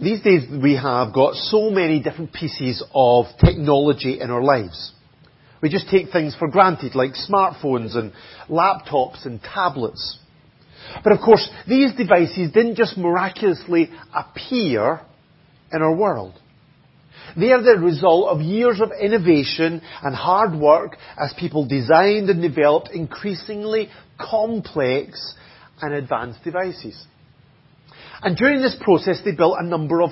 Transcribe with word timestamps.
these 0.00 0.22
days 0.22 0.42
we 0.62 0.76
have 0.76 1.12
got 1.12 1.34
so 1.34 1.70
many 1.70 2.02
different 2.02 2.32
pieces 2.32 2.84
of 2.94 3.26
technology 3.44 4.20
in 4.20 4.30
our 4.30 4.42
lives. 4.42 4.92
We 5.62 5.68
just 5.68 5.88
take 5.88 6.10
things 6.10 6.34
for 6.36 6.48
granted, 6.48 6.94
like 6.94 7.12
smartphones 7.12 7.96
and 7.96 8.12
laptops 8.48 9.24
and 9.26 9.40
tablets. 9.40 10.18
But 11.04 11.12
of 11.12 11.20
course, 11.20 11.48
these 11.68 11.94
devices 11.94 12.50
didn't 12.52 12.76
just 12.76 12.96
miraculously 12.96 13.90
appear 14.12 15.00
in 15.72 15.82
our 15.82 15.94
world. 15.94 16.34
They 17.36 17.52
are 17.52 17.62
the 17.62 17.78
result 17.78 18.28
of 18.28 18.40
years 18.40 18.80
of 18.80 18.90
innovation 19.00 19.80
and 20.02 20.14
hard 20.14 20.54
work 20.54 20.96
as 21.16 21.32
people 21.38 21.66
designed 21.66 22.28
and 22.28 22.42
developed 22.42 22.90
increasingly 22.92 23.88
complex 24.18 25.34
and 25.80 25.94
advanced 25.94 26.42
devices. 26.44 27.06
And 28.22 28.36
during 28.36 28.60
this 28.60 28.76
process, 28.80 29.20
they 29.24 29.32
built 29.32 29.56
a 29.58 29.66
number 29.66 30.00
of, 30.02 30.10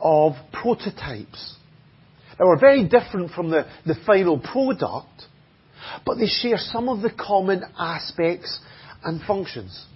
of 0.00 0.32
prototypes 0.52 1.56
that 2.38 2.46
were 2.46 2.58
very 2.58 2.88
different 2.88 3.30
from 3.32 3.50
the, 3.50 3.66
the 3.86 3.94
final 4.06 4.38
product, 4.38 5.24
but 6.06 6.16
they 6.16 6.26
share 6.26 6.56
some 6.58 6.88
of 6.88 7.02
the 7.02 7.10
common 7.10 7.62
aspects 7.78 8.58
and 9.04 9.20
functions. 9.22 9.86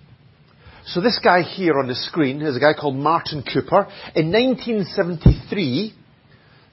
So 0.86 1.00
this 1.00 1.20
guy 1.22 1.42
here 1.42 1.78
on 1.78 1.88
the 1.88 1.94
screen 1.94 2.40
is 2.42 2.56
a 2.56 2.60
guy 2.60 2.72
called 2.78 2.96
Martin 2.96 3.42
Cooper. 3.42 3.88
In 4.14 4.32
1973, 4.32 5.94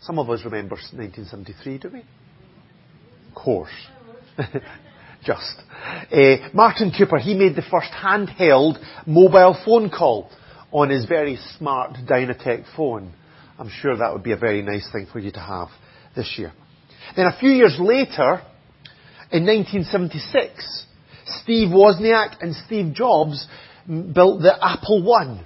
some 0.02 0.20
of 0.20 0.30
us 0.30 0.41
remember 0.46 0.76
1973, 0.76 1.77
do 1.80 1.90
we? 1.90 1.99
Of 1.99 3.35
course. 3.35 3.71
Just. 5.26 5.62
Uh, 6.12 6.49
Martin 6.54 6.94
Cooper, 6.98 7.18
he 7.18 7.34
made 7.34 7.55
the 7.55 7.63
first 7.63 7.91
handheld 7.91 8.77
mobile 9.07 9.60
phone 9.66 9.90
call 9.90 10.30
on 10.75 10.89
his 10.89 11.05
very 11.05 11.39
smart 11.57 11.93
DynaTAC 12.05 12.65
phone. 12.75 13.13
I'm 13.57 13.70
sure 13.70 13.95
that 13.95 14.11
would 14.11 14.23
be 14.23 14.34
a 14.34 14.38
very 14.38 14.61
nice 14.61 14.85
thing 14.91 15.07
for 15.11 15.20
you 15.20 15.31
to 15.31 15.39
have 15.39 15.70
this 16.17 16.35
year. 16.37 16.51
Then 17.15 17.27
a 17.27 17.40
few 17.40 17.49
years 17.49 17.77
later, 17.79 18.41
in 19.32 19.45
1976, 19.45 20.85
Steve 21.27 21.70
Wozniak 21.70 22.41
and 22.41 22.54
Steve 22.54 22.93
Jobs 22.93 23.48
built 23.87 24.41
the 24.41 24.54
Apple 24.62 25.13
I 25.13 25.45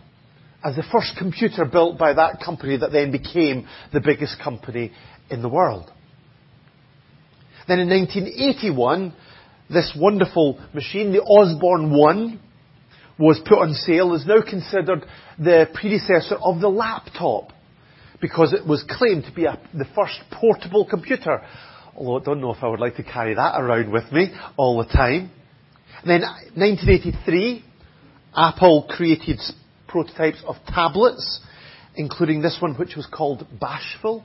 as 0.67 0.75
the 0.75 0.83
first 0.91 1.15
computer 1.19 1.63
built 1.63 1.99
by 1.99 2.13
that 2.13 2.41
company 2.43 2.77
that 2.77 2.91
then 2.91 3.11
became 3.11 3.67
the 3.93 4.01
biggest 4.01 4.41
company 4.43 4.91
in 5.29 5.43
the 5.43 5.49
world. 5.49 5.91
Then 7.67 7.77
in 7.77 7.87
1981, 7.87 9.13
this 9.69 9.95
wonderful 9.95 10.59
machine, 10.73 11.11
the 11.11 11.21
Osborne 11.21 11.95
1, 11.95 12.39
was 13.19 13.39
put 13.45 13.59
on 13.59 13.73
sale, 13.73 14.13
is 14.13 14.25
now 14.25 14.41
considered 14.41 15.05
the 15.37 15.67
predecessor 15.73 16.35
of 16.35 16.61
the 16.61 16.69
laptop 16.69 17.51
because 18.21 18.53
it 18.53 18.65
was 18.65 18.83
claimed 18.89 19.25
to 19.25 19.33
be 19.33 19.45
a, 19.45 19.59
the 19.73 19.85
first 19.95 20.19
portable 20.31 20.85
computer. 20.85 21.41
Although 21.95 22.19
I 22.19 22.23
don't 22.23 22.41
know 22.41 22.53
if 22.53 22.63
I 22.63 22.67
would 22.67 22.79
like 22.79 22.95
to 22.95 23.03
carry 23.03 23.35
that 23.35 23.59
around 23.59 23.91
with 23.91 24.11
me 24.11 24.31
all 24.57 24.77
the 24.77 24.85
time. 24.85 25.31
And 26.01 26.09
then 26.09 26.21
1983, 26.55 27.65
Apple 28.35 28.87
created 28.89 29.39
prototypes 29.87 30.41
of 30.47 30.55
tablets, 30.67 31.41
including 31.95 32.41
this 32.41 32.57
one 32.61 32.75
which 32.75 32.95
was 32.95 33.05
called 33.05 33.45
Bashful. 33.59 34.23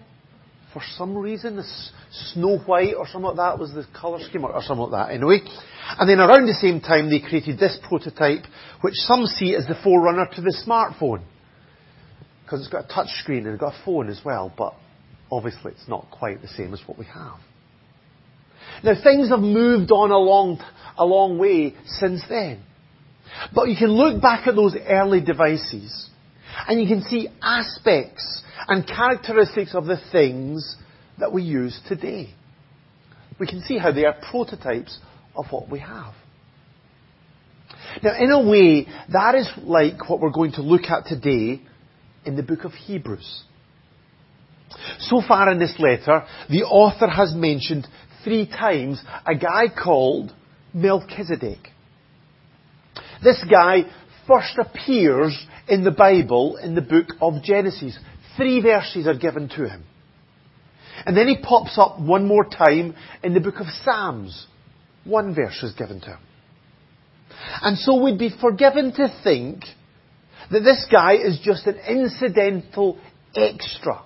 For 0.75 0.83
some 0.99 1.17
reason, 1.17 1.57
this 1.57 1.93
Snow 2.33 2.59
White 2.59 2.95
or 2.99 3.07
something 3.07 3.29
like 3.29 3.37
that 3.37 3.61
was 3.61 3.73
the 3.73 3.87
colour 3.99 4.19
scheme 4.21 4.45
or, 4.45 4.53
or 4.53 4.61
something 4.61 4.91
like 4.91 5.09
that 5.09 5.15
anyway. 5.15 5.41
And 5.99 6.11
then 6.11 6.19
around 6.19 6.47
the 6.47 6.59
same 6.61 6.81
time 6.81 7.09
they 7.09 7.21
created 7.21 7.61
this 7.61 7.79
prototype 7.89 8.45
which 8.81 8.95
some 8.95 9.27
see 9.27 9.55
as 9.55 9.67
the 9.69 9.77
forerunner 9.85 10.27
to 10.35 10.41
the 10.41 10.55
smartphone. 10.67 11.23
Because 12.43 12.61
it's 12.61 12.69
got 12.69 12.87
a 12.87 12.89
touch 12.89 13.07
screen 13.21 13.47
and 13.47 13.55
it's 13.55 13.61
got 13.61 13.73
a 13.73 13.85
phone 13.85 14.09
as 14.09 14.21
well, 14.25 14.53
but 14.59 14.75
obviously 15.31 15.71
it's 15.71 15.89
not 15.89 16.09
quite 16.11 16.43
the 16.43 16.49
same 16.49 16.75
as 16.75 16.83
what 16.87 16.99
we 16.99 17.05
have. 17.07 17.39
Now 18.83 19.01
things 19.01 19.29
have 19.29 19.41
moved 19.41 19.93
on 19.93 20.11
a 20.11 20.19
long, 20.19 20.61
a 20.99 21.07
long 21.07 21.39
way 21.39 21.77
since 21.87 22.21
then. 22.29 22.65
But 23.55 23.69
you 23.69 23.77
can 23.77 23.93
look 23.93 24.21
back 24.21 24.49
at 24.49 24.57
those 24.57 24.77
early 24.89 25.21
devices 25.21 26.11
and 26.69 26.81
you 26.81 26.89
can 26.89 27.03
see 27.03 27.29
aspects 27.43 28.43
and 28.69 28.87
characteristics 28.87 29.75
of 29.75 29.87
the 29.87 29.99
things 30.13 30.77
that 31.19 31.33
we 31.33 31.43
use 31.43 31.79
today. 31.89 32.35
We 33.39 33.47
can 33.47 33.63
see 33.63 33.79
how 33.79 33.93
they 33.93 34.05
are 34.05 34.17
prototypes 34.31 34.99
of 35.37 35.47
what 35.51 35.69
we 35.69 35.81
have. 35.81 36.15
Now, 38.03 38.17
in 38.19 38.31
a 38.31 38.49
way, 38.49 38.87
that 39.13 39.35
is 39.35 39.49
like 39.63 40.09
what 40.09 40.21
we're 40.21 40.31
going 40.31 40.53
to 40.53 40.63
look 40.63 40.85
at 40.89 41.07
today 41.07 41.63
in 42.25 42.37
the 42.37 42.43
book 42.43 42.65
of 42.65 42.73
Hebrews. 42.73 43.43
So 45.01 45.23
far 45.27 45.51
in 45.51 45.59
this 45.59 45.75
letter, 45.79 46.25
the 46.49 46.63
author 46.63 47.09
has 47.09 47.35
mentioned 47.35 47.87
three 48.25 48.47
times 48.47 49.03
a 49.27 49.35
guy 49.35 49.65
called 49.69 50.33
Melchizedek. 50.73 51.69
This 53.23 53.43
guy 53.51 53.83
first 54.27 54.59
appears 54.59 55.47
in 55.69 55.85
the 55.85 55.91
Bible 55.91 56.57
in 56.57 56.75
the 56.75 56.83
book 56.83 57.09
of 57.21 57.43
Genesis. 57.43 57.99
Three 58.37 58.61
verses 58.61 59.07
are 59.07 59.17
given 59.17 59.49
to 59.51 59.69
him. 59.69 59.85
And 61.07 61.17
then 61.17 61.29
he 61.29 61.37
pops 61.43 61.77
up 61.79 62.01
one 62.01 62.27
more 62.27 62.45
time 62.45 62.95
in 63.23 63.35
the 63.35 63.41
book 63.41 63.61
of 63.61 63.67
Psalms. 63.85 64.47
One 65.05 65.35
verse 65.35 65.63
is 65.63 65.75
given 65.75 66.01
to 66.01 66.07
him. 66.07 66.19
And 67.63 67.79
so 67.79 68.03
we'd 68.03 68.19
be 68.19 68.31
forgiven 68.41 68.93
to 68.93 69.09
think 69.23 69.65
that 70.51 70.61
this 70.61 70.87
guy 70.91 71.15
is 71.15 71.41
just 71.43 71.67
an 71.67 71.77
incidental 71.89 72.99
extra 73.35 74.03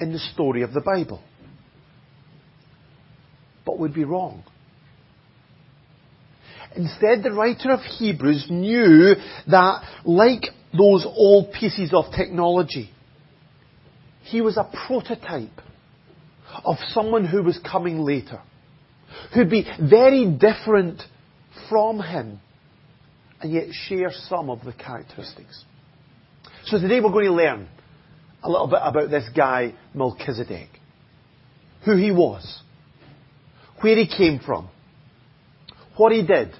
in 0.00 0.12
the 0.12 0.18
story 0.18 0.62
of 0.62 0.72
the 0.72 0.80
Bible. 0.80 1.22
But 3.64 3.78
we'd 3.78 3.94
be 3.94 4.04
wrong. 4.04 4.44
Instead, 6.76 7.22
the 7.22 7.32
writer 7.32 7.70
of 7.70 7.80
Hebrews 7.80 8.46
knew 8.50 9.14
that, 9.48 9.82
like 10.04 10.42
those 10.76 11.04
old 11.06 11.52
pieces 11.52 11.92
of 11.92 12.06
technology, 12.16 12.90
he 14.22 14.40
was 14.40 14.56
a 14.56 14.68
prototype 14.86 15.60
of 16.64 16.76
someone 16.88 17.26
who 17.26 17.42
was 17.42 17.58
coming 17.58 18.00
later, 18.00 18.40
who'd 19.34 19.50
be 19.50 19.66
very 19.80 20.26
different 20.26 21.02
from 21.68 22.00
him, 22.00 22.40
and 23.40 23.52
yet 23.52 23.68
share 23.72 24.10
some 24.28 24.50
of 24.50 24.64
the 24.64 24.72
characteristics. 24.72 25.64
So 26.64 26.78
today 26.80 27.00
we're 27.00 27.12
going 27.12 27.26
to 27.26 27.32
learn 27.32 27.68
a 28.42 28.50
little 28.50 28.66
bit 28.66 28.80
about 28.82 29.10
this 29.10 29.28
guy, 29.36 29.74
Melchizedek. 29.94 30.68
Who 31.84 31.96
he 31.96 32.10
was, 32.10 32.62
where 33.80 33.96
he 33.96 34.08
came 34.08 34.40
from, 34.40 34.68
what 35.96 36.12
he 36.12 36.26
did, 36.26 36.54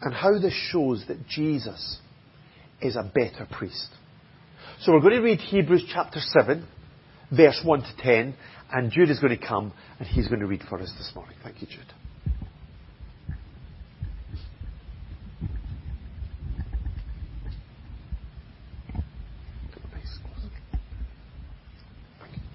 and 0.00 0.14
how 0.14 0.38
this 0.38 0.54
shows 0.70 1.04
that 1.08 1.26
Jesus 1.28 1.98
is 2.80 2.96
a 2.96 3.02
better 3.02 3.46
priest. 3.50 3.88
So 4.80 4.92
we're 4.92 5.00
going 5.00 5.14
to 5.14 5.20
read 5.20 5.40
Hebrews 5.40 5.90
chapter 5.92 6.20
7, 6.20 6.66
verse 7.32 7.60
1 7.64 7.80
to 7.80 7.96
10, 7.98 8.34
and 8.72 8.92
Jude 8.92 9.10
is 9.10 9.18
going 9.18 9.36
to 9.36 9.46
come 9.46 9.72
and 9.98 10.06
he's 10.06 10.28
going 10.28 10.40
to 10.40 10.46
read 10.46 10.62
for 10.68 10.80
us 10.80 10.92
this 10.98 11.10
morning. 11.14 11.36
Thank 11.42 11.60
you, 11.60 11.66
Jude. 11.66 11.92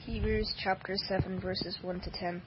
Hebrews 0.05 0.53
chapter 0.63 0.95
7, 1.09 1.41
verses 1.41 1.77
1 1.81 1.99
to 2.01 2.11
10. 2.11 2.41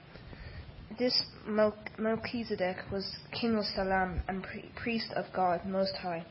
This 0.97 1.21
Melchizedek 1.45 2.77
was 2.91 3.17
king 3.31 3.55
of 3.55 3.65
Salem 3.65 4.19
and 4.27 4.43
priest 4.75 5.11
of 5.15 5.25
God 5.31 5.63
Most 5.63 5.95
High. 5.95 6.25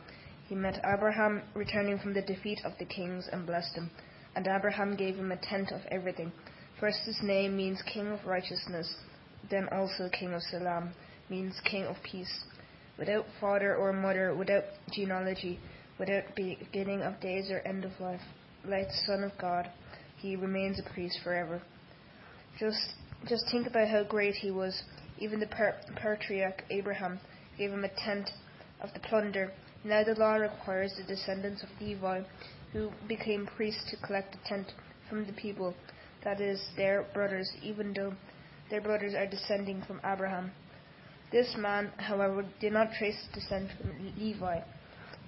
He 0.49 0.57
met 0.57 0.81
Abraham 0.85 1.43
returning 1.55 2.01
from 2.01 2.15
the 2.15 2.23
defeat 2.23 2.59
of 2.65 2.73
the 2.81 2.85
kings 2.85 3.29
and 3.31 3.47
blessed 3.47 3.77
him. 3.77 3.93
And 4.35 4.49
Abraham 4.49 4.97
gave 4.97 5.15
him 5.15 5.31
a 5.31 5.37
tenth 5.37 5.71
of 5.71 5.83
everything. 5.93 6.33
First, 6.81 6.99
his 7.07 7.17
name 7.23 7.57
means 7.57 7.81
king 7.83 8.09
of 8.09 8.27
righteousness. 8.27 8.93
Then 9.49 9.69
also 9.71 10.09
king 10.09 10.35
of 10.35 10.43
Salem 10.43 10.93
means 11.31 11.61
king 11.65 11.85
of 11.85 11.95
peace. 12.03 12.45
Without 12.99 13.27
father 13.41 13.77
or 13.77 13.93
mother, 13.93 14.35
without 14.35 14.65
genealogy, 14.93 15.61
without 15.97 16.25
beginning 16.35 17.03
of 17.03 17.21
days 17.21 17.53
or 17.53 17.61
end 17.61 17.85
of 17.85 17.93
life, 18.01 18.21
like 18.65 18.89
Son 19.07 19.23
of 19.23 19.31
God, 19.39 19.71
he 20.17 20.35
remains 20.35 20.81
a 20.81 20.93
priest 20.93 21.21
forever. 21.23 21.63
Just 22.59 22.95
just 23.29 23.51
think 23.51 23.67
about 23.67 23.89
how 23.89 24.05
great 24.05 24.35
he 24.35 24.51
was. 24.51 24.83
Even 25.19 25.41
the 25.41 25.49
patriarch 25.97 26.63
Abraham 26.71 27.19
gave 27.59 27.71
him 27.71 27.85
a 27.85 27.89
tenth 27.89 28.29
of 28.81 28.93
the 28.95 29.01
plunder. 29.01 29.53
Now 29.85 30.05
the 30.05 30.15
law 30.15 30.35
requires 30.35 30.95
the 30.97 31.05
descendants 31.05 31.63
of 31.63 31.69
Levi, 31.81 32.23
who 32.73 32.91
became 33.09 33.47
priests, 33.57 33.91
to 33.91 34.07
collect 34.07 34.35
a 34.35 34.49
tenth 34.49 34.69
from 35.09 35.27
the 35.27 35.33
people, 35.33 35.75
that 36.25 36.41
is, 36.41 36.61
their 36.77 37.07
brothers, 37.15 37.51
even 37.63 37.93
though 37.95 38.15
their 38.71 38.81
brothers 38.81 39.15
are 39.15 39.27
descending 39.27 39.83
from 39.83 40.01
Abraham. 40.05 40.51
This 41.33 41.55
man, 41.57 41.93
however, 41.99 42.45
did 42.61 42.73
not 42.73 42.93
trace 42.99 43.27
descent 43.33 43.71
from 43.81 44.13
Levi, 44.19 44.61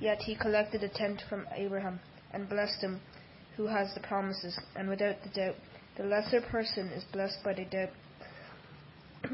yet 0.01 0.19
he 0.19 0.37
collected 0.37 0.83
a 0.83 0.89
tenth 0.89 1.21
from 1.29 1.47
Abraham 1.55 2.01
and 2.33 2.49
blessed 2.49 2.83
him. 2.83 3.01
who 3.59 3.67
has 3.67 3.93
the 3.95 4.01
promises, 4.01 4.57
and 4.77 4.89
without 4.89 5.17
the 5.25 5.29
doubt, 5.31 5.57
the 5.99 6.05
lesser 6.05 6.41
person 6.41 6.89
is 6.89 7.05
blessed 7.13 7.39
by 7.45 7.53
the 7.53 7.65
doubt. 7.65 7.91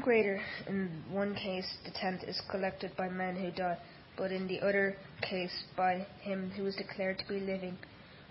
Greater, 0.01 0.41
in 0.67 1.03
one 1.11 1.35
case, 1.35 1.77
the 1.85 1.91
tenth 1.91 2.23
is 2.23 2.41
collected 2.49 2.91
by 2.97 3.07
men 3.07 3.35
who 3.35 3.51
die, 3.51 3.77
but 4.17 4.31
in 4.31 4.47
the 4.47 4.59
other 4.59 4.97
case 5.21 5.63
by 5.77 6.05
him 6.21 6.51
who 6.57 6.65
is 6.65 6.75
declared 6.75 7.19
to 7.19 7.27
be 7.27 7.39
living. 7.39 7.77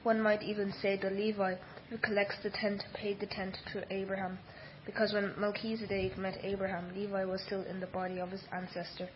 One 0.03 0.21
might 0.21 0.43
even 0.43 0.75
say 0.83 0.99
the 1.01 1.11
Levi, 1.11 1.55
who 1.89 1.99
collects 1.99 2.37
the 2.43 2.51
tenth, 2.51 2.83
paid 2.93 3.21
the 3.21 3.27
tenth 3.27 3.55
to 3.73 3.85
Abraham, 3.93 4.39
because 4.85 5.13
when 5.13 5.33
Melchizedek 5.39 6.19
met 6.19 6.39
Abraham, 6.43 6.93
Levi 6.95 7.25
was 7.25 7.41
still 7.47 7.63
in 7.63 7.79
the 7.79 7.87
body 7.87 8.19
of 8.19 8.31
his 8.31 8.43
ancestor. 8.53 9.09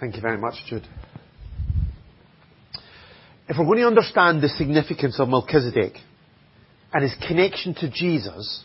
Thank 0.00 0.16
you 0.16 0.22
very 0.22 0.38
much, 0.38 0.54
Jude. 0.66 0.86
If 3.48 3.56
we're 3.58 3.64
going 3.64 3.78
to 3.78 3.86
understand 3.86 4.42
the 4.42 4.48
significance 4.48 5.18
of 5.18 5.28
Melchizedek 5.28 5.94
and 6.92 7.02
his 7.02 7.14
connection 7.26 7.74
to 7.76 7.90
Jesus, 7.90 8.64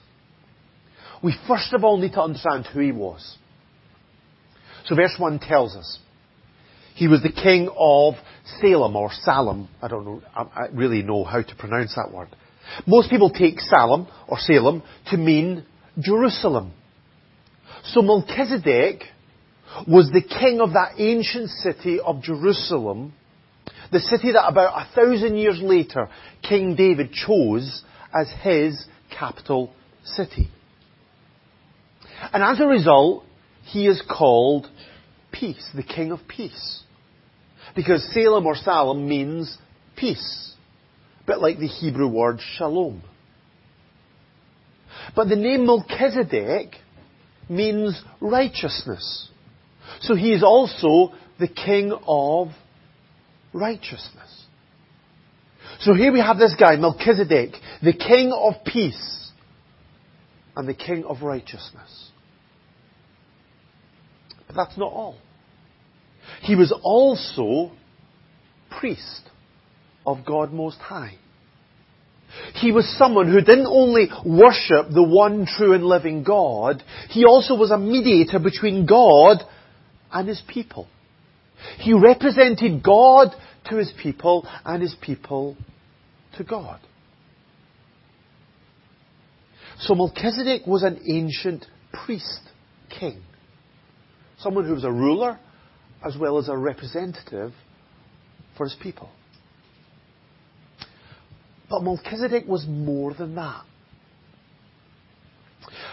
we 1.23 1.33
first 1.47 1.73
of 1.73 1.83
all 1.83 1.97
need 1.97 2.13
to 2.13 2.21
understand 2.21 2.67
who 2.67 2.81
he 2.81 2.91
was. 2.91 3.37
So 4.85 4.95
verse 4.95 5.15
1 5.17 5.39
tells 5.39 5.75
us 5.75 5.99
he 6.95 7.07
was 7.07 7.21
the 7.23 7.31
king 7.31 7.69
of 7.77 8.15
Salem 8.59 8.95
or 8.97 9.09
Salem. 9.11 9.69
I 9.81 9.87
don't 9.87 10.05
know, 10.05 10.21
I 10.35 10.67
really 10.73 11.01
know 11.01 11.23
how 11.23 11.41
to 11.41 11.55
pronounce 11.55 11.95
that 11.95 12.11
word. 12.13 12.27
Most 12.85 13.09
people 13.09 13.29
take 13.29 13.59
Salem 13.61 14.07
or 14.27 14.37
Salem 14.37 14.83
to 15.11 15.17
mean 15.17 15.65
Jerusalem. 15.97 16.73
So 17.85 18.01
Melchizedek 18.01 19.03
was 19.87 20.09
the 20.11 20.21
king 20.21 20.59
of 20.59 20.73
that 20.73 20.95
ancient 20.97 21.49
city 21.49 21.99
of 21.99 22.21
Jerusalem, 22.21 23.13
the 23.93 23.99
city 23.99 24.31
that 24.31 24.47
about 24.47 24.73
a 24.75 24.93
thousand 24.93 25.37
years 25.37 25.59
later 25.61 26.09
King 26.41 26.75
David 26.75 27.13
chose 27.13 27.83
as 28.13 28.29
his 28.41 28.85
capital 29.17 29.73
city. 30.03 30.49
And 32.33 32.43
as 32.43 32.59
a 32.59 32.67
result, 32.67 33.25
he 33.63 33.87
is 33.87 34.01
called 34.09 34.67
peace, 35.31 35.69
the 35.75 35.83
king 35.83 36.11
of 36.11 36.19
peace. 36.27 36.83
Because 37.75 38.07
Salem 38.13 38.45
or 38.45 38.55
Salem 38.55 39.07
means 39.07 39.57
peace, 39.95 40.53
but 41.25 41.41
like 41.41 41.57
the 41.59 41.67
Hebrew 41.67 42.07
word 42.07 42.39
shalom. 42.57 43.03
But 45.15 45.29
the 45.29 45.35
name 45.35 45.65
Melchizedek 45.65 46.75
means 47.49 48.01
righteousness. 48.21 49.29
So 50.01 50.15
he 50.15 50.33
is 50.33 50.43
also 50.43 51.13
the 51.39 51.47
king 51.47 51.97
of 52.07 52.49
righteousness. 53.53 54.45
So 55.79 55.93
here 55.93 56.11
we 56.11 56.19
have 56.19 56.37
this 56.37 56.55
guy, 56.59 56.75
Melchizedek, 56.75 57.51
the 57.81 57.93
king 57.93 58.31
of 58.31 58.53
peace 58.65 59.31
and 60.55 60.67
the 60.67 60.73
king 60.73 61.03
of 61.05 61.21
righteousness. 61.21 62.11
But 64.47 64.55
that's 64.55 64.77
not 64.77 64.91
all. 64.91 65.17
He 66.41 66.55
was 66.55 66.73
also 66.83 67.71
priest 68.79 69.29
of 70.05 70.25
God 70.25 70.51
Most 70.51 70.77
High. 70.77 71.17
He 72.55 72.71
was 72.71 72.85
someone 72.97 73.31
who 73.31 73.41
didn't 73.41 73.67
only 73.67 74.09
worship 74.25 74.89
the 74.91 75.03
one 75.03 75.45
true 75.45 75.73
and 75.73 75.85
living 75.85 76.23
God, 76.23 76.83
he 77.09 77.25
also 77.25 77.55
was 77.55 77.71
a 77.71 77.77
mediator 77.77 78.39
between 78.39 78.85
God 78.85 79.37
and 80.11 80.27
his 80.27 80.41
people. 80.47 80.87
He 81.77 81.93
represented 81.93 82.83
God 82.83 83.29
to 83.69 83.77
his 83.77 83.91
people 84.01 84.47
and 84.65 84.81
his 84.81 84.95
people 85.01 85.57
to 86.37 86.43
God. 86.43 86.79
So 89.79 89.95
Melchizedek 89.95 90.65
was 90.65 90.83
an 90.83 91.01
ancient 91.07 91.65
priest 92.05 92.41
king. 92.89 93.21
Someone 94.39 94.65
who 94.65 94.73
was 94.73 94.83
a 94.83 94.91
ruler 94.91 95.39
as 96.05 96.17
well 96.17 96.37
as 96.37 96.49
a 96.49 96.57
representative 96.57 97.53
for 98.57 98.65
his 98.65 98.75
people. 98.81 99.09
But 101.69 101.83
Melchizedek 101.83 102.45
was 102.47 102.65
more 102.67 103.13
than 103.13 103.35
that. 103.35 103.63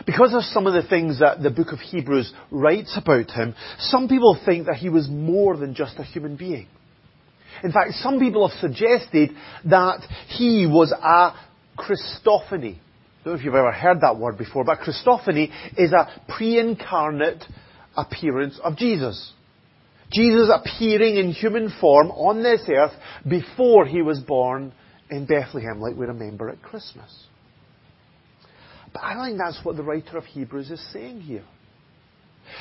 Because 0.07 0.35
of 0.35 0.43
some 0.45 0.67
of 0.67 0.73
the 0.73 0.89
things 0.89 1.21
that 1.21 1.43
the 1.43 1.51
book 1.51 1.73
of 1.73 1.79
Hebrews 1.79 2.33
writes 2.51 2.97
about 2.97 3.31
him, 3.31 3.55
some 3.79 4.09
people 4.09 4.39
think 4.45 4.67
that 4.67 4.77
he 4.77 4.89
was 4.89 5.09
more 5.09 5.57
than 5.57 5.75
just 5.75 5.99
a 5.99 6.05
human 6.05 6.37
being. 6.37 6.69
In 7.63 7.73
fact, 7.73 7.93
some 7.95 8.19
people 8.19 8.49
have 8.49 8.59
suggested 8.61 9.31
that 9.67 10.01
he 10.29 10.67
was 10.67 10.93
a 10.93 11.35
Christophany. 11.79 12.77
I 12.77 13.25
don't 13.25 13.35
know 13.35 13.39
if 13.39 13.45
you've 13.45 13.55
ever 13.55 13.73
heard 13.73 14.01
that 14.01 14.19
word 14.19 14.39
before, 14.39 14.65
but 14.65 14.79
Christophany 14.79 15.51
is 15.77 15.93
a 15.93 16.09
pre-incarnate 16.37 17.45
appearance 17.97 18.59
of 18.63 18.77
Jesus. 18.79 19.33
Jesus 20.11 20.51
appearing 20.53 21.17
in 21.17 21.31
human 21.31 21.73
form 21.81 22.11
on 22.11 22.43
this 22.43 22.63
earth 22.69 22.93
before 23.29 23.85
he 23.85 24.01
was 24.01 24.21
born 24.21 24.73
in 25.11 25.27
Bethlehem, 25.27 25.81
like 25.81 25.97
we 25.97 26.07
remember 26.07 26.49
at 26.49 26.63
Christmas. 26.63 27.27
But 28.93 29.03
I 29.03 29.27
think 29.27 29.39
that's 29.39 29.65
what 29.65 29.77
the 29.77 29.83
writer 29.83 30.19
of 30.19 30.25
Hebrews 30.25 30.71
is 30.71 30.85
saying 30.93 31.21
here. 31.21 31.45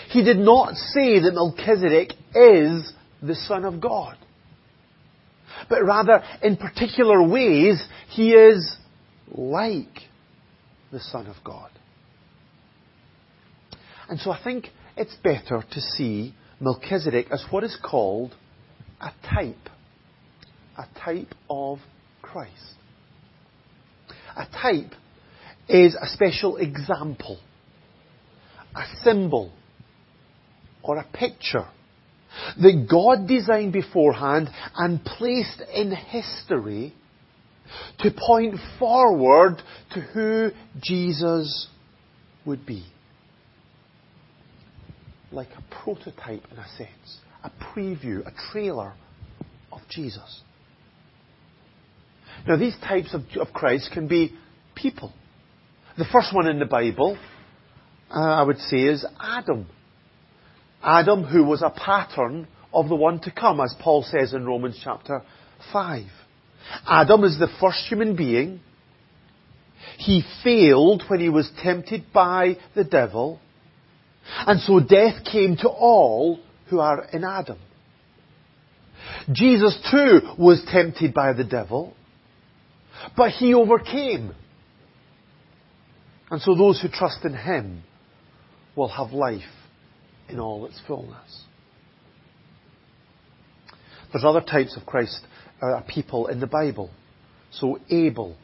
He 0.09 0.23
did 0.23 0.37
not 0.37 0.75
say 0.75 1.19
that 1.19 1.33
Melchizedek 1.33 2.13
is 2.35 2.93
the 3.21 3.35
Son 3.35 3.65
of 3.65 3.81
God. 3.81 4.17
But 5.69 5.83
rather, 5.83 6.23
in 6.43 6.57
particular 6.57 7.27
ways, 7.27 7.83
he 8.09 8.31
is 8.31 8.77
like 9.31 9.87
the 10.91 10.99
Son 10.99 11.27
of 11.27 11.35
God. 11.43 11.71
And 14.07 14.19
so 14.19 14.31
I 14.31 14.41
think 14.43 14.67
it's 14.97 15.15
better 15.23 15.63
to 15.71 15.81
see 15.81 16.33
Melchizedek 16.59 17.27
as 17.31 17.43
what 17.49 17.63
is 17.63 17.77
called 17.83 18.35
a 18.99 19.11
type. 19.27 19.69
A 20.77 20.87
type 20.99 21.33
of 21.49 21.79
Christ. 22.21 22.75
A 24.35 24.45
type 24.45 24.93
is 25.69 25.95
a 25.95 26.07
special 26.07 26.57
example, 26.57 27.39
a 28.75 28.83
symbol, 29.03 29.53
or 30.81 30.97
a 30.97 31.05
picture 31.13 31.67
that 32.57 32.87
God 32.89 33.27
designed 33.27 33.73
beforehand 33.73 34.49
and 34.75 35.03
placed 35.03 35.61
in 35.73 35.91
history 35.91 36.93
to 37.99 38.11
point 38.11 38.55
forward 38.79 39.61
to 39.93 40.01
who 40.01 40.49
Jesus 40.81 41.67
would 42.45 42.65
be. 42.65 42.85
Like 45.31 45.49
a 45.57 45.83
prototype 45.83 46.43
in 46.51 46.57
a 46.57 46.67
sense, 46.77 47.19
a 47.43 47.51
preview, 47.63 48.25
a 48.25 48.31
trailer 48.51 48.93
of 49.71 49.81
Jesus. 49.89 50.41
Now 52.47 52.57
these 52.57 52.75
types 52.79 53.13
of, 53.13 53.21
of 53.39 53.53
Christ 53.53 53.91
can 53.93 54.07
be 54.07 54.33
people. 54.75 55.13
The 55.99 56.05
first 56.05 56.33
one 56.33 56.47
in 56.47 56.59
the 56.59 56.65
Bible, 56.65 57.17
uh, 58.09 58.17
I 58.17 58.43
would 58.43 58.59
say, 58.59 58.77
is 58.77 59.05
Adam. 59.19 59.67
Adam, 60.81 61.25
who 61.25 61.43
was 61.43 61.61
a 61.61 61.71
pattern 61.71 62.47
of 62.73 62.87
the 62.87 62.95
one 62.95 63.19
to 63.23 63.31
come, 63.31 63.59
as 63.59 63.75
Paul 63.81 64.03
says 64.03 64.33
in 64.33 64.45
Romans 64.45 64.79
chapter 64.81 65.23
5. 65.73 66.05
Adam 66.87 67.25
is 67.25 67.37
the 67.37 67.49
first 67.59 67.79
human 67.89 68.15
being. 68.15 68.61
He 69.97 70.23
failed 70.41 71.03
when 71.09 71.19
he 71.19 71.27
was 71.27 71.51
tempted 71.61 72.13
by 72.13 72.55
the 72.75 72.85
devil. 72.85 73.41
And 74.47 74.61
so 74.61 74.79
death 74.79 75.25
came 75.29 75.57
to 75.57 75.67
all 75.67 76.39
who 76.69 76.79
are 76.79 77.09
in 77.11 77.25
Adam. 77.25 77.59
Jesus 79.33 79.77
too 79.91 80.21
was 80.37 80.65
tempted 80.71 81.13
by 81.13 81.33
the 81.33 81.43
devil, 81.43 81.93
but 83.17 83.31
he 83.31 83.53
overcame. 83.53 84.33
And 86.31 86.41
so 86.41 86.55
those 86.55 86.81
who 86.81 86.89
trust 86.89 87.25
in 87.25 87.33
Him 87.33 87.83
will 88.75 88.89
have 88.89 89.11
life 89.11 89.41
in 90.27 90.39
all 90.39 90.65
its 90.65 90.79
fullness. 90.87 91.43
There's 94.11 94.25
other 94.25 94.41
types 94.41 94.75
of 94.77 94.85
Christ 94.85 95.19
uh, 95.61 95.81
people 95.87 96.27
in 96.27 96.39
the 96.39 96.47
Bible. 96.47 96.89
So 97.51 97.79
Abel, 97.89 98.35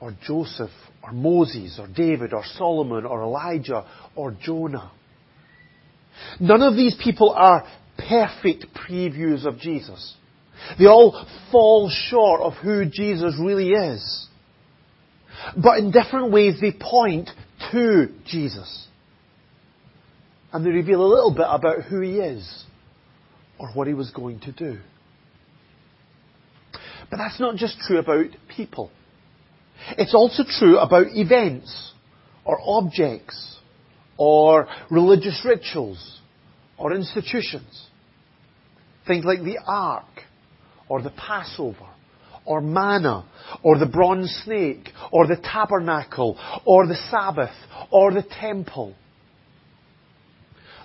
or 0.00 0.14
Joseph, 0.26 0.70
or 1.02 1.12
Moses, 1.12 1.78
or 1.78 1.88
David, 1.88 2.32
or 2.32 2.42
Solomon, 2.56 3.04
or 3.04 3.22
Elijah, 3.22 3.86
or 4.14 4.32
Jonah. 4.32 4.90
None 6.40 6.62
of 6.62 6.74
these 6.74 6.96
people 7.02 7.30
are 7.30 7.66
perfect 8.08 8.66
previews 8.74 9.46
of 9.46 9.58
Jesus. 9.58 10.14
They 10.78 10.86
all 10.86 11.26
fall 11.52 11.90
short 11.90 12.40
of 12.40 12.54
who 12.54 12.86
Jesus 12.86 13.34
really 13.40 13.70
is. 13.70 14.25
But 15.56 15.78
in 15.78 15.90
different 15.90 16.32
ways 16.32 16.60
they 16.60 16.72
point 16.72 17.30
to 17.72 18.08
Jesus. 18.26 18.88
And 20.52 20.64
they 20.64 20.70
reveal 20.70 21.02
a 21.02 21.06
little 21.06 21.34
bit 21.34 21.46
about 21.48 21.82
who 21.82 22.00
he 22.00 22.18
is 22.18 22.64
or 23.58 23.68
what 23.74 23.86
he 23.86 23.94
was 23.94 24.10
going 24.10 24.40
to 24.40 24.52
do. 24.52 24.78
But 27.10 27.18
that's 27.18 27.38
not 27.40 27.56
just 27.56 27.78
true 27.80 27.98
about 27.98 28.26
people. 28.54 28.90
It's 29.98 30.14
also 30.14 30.44
true 30.58 30.78
about 30.78 31.06
events 31.10 31.92
or 32.44 32.58
objects 32.64 33.58
or 34.16 34.66
religious 34.90 35.44
rituals 35.44 36.20
or 36.78 36.92
institutions. 36.92 37.86
Things 39.06 39.24
like 39.24 39.42
the 39.42 39.58
ark 39.66 40.06
or 40.88 41.02
the 41.02 41.10
Passover 41.10 41.86
or 42.46 42.60
manna 42.60 43.26
or 43.62 43.78
the 43.78 43.86
bronze 43.86 44.30
snake 44.44 44.88
or 45.12 45.26
the 45.26 45.36
tabernacle 45.36 46.38
or 46.64 46.86
the 46.86 46.96
Sabbath 47.10 47.54
or 47.90 48.12
the 48.12 48.22
temple. 48.40 48.94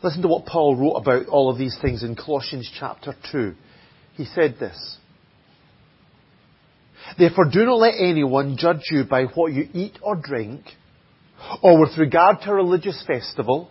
Listen 0.04 0.24
to 0.24 0.28
what 0.28 0.46
Paul 0.46 0.76
wrote 0.76 0.96
about 0.96 1.28
all 1.28 1.52
of 1.52 1.58
these 1.58 1.78
things 1.82 2.04
in 2.04 2.16
Colossians 2.16 2.70
chapter 2.80 3.14
2. 3.32 3.54
He 4.16 4.26
said 4.26 4.58
this. 4.60 4.98
Therefore 7.18 7.46
do 7.52 7.66
not 7.66 7.76
let 7.76 7.96
anyone 7.98 8.58
judge 8.58 8.84
you 8.90 9.04
by 9.04 9.26
what 9.26 9.54
you 9.54 9.68
eat 9.74 9.98
or 10.02 10.16
drink, 10.16 10.62
or 11.62 11.80
with 11.80 11.98
regard 11.98 12.42
to 12.42 12.52
a 12.52 12.56
religious 12.56 13.04
festival, 13.06 13.70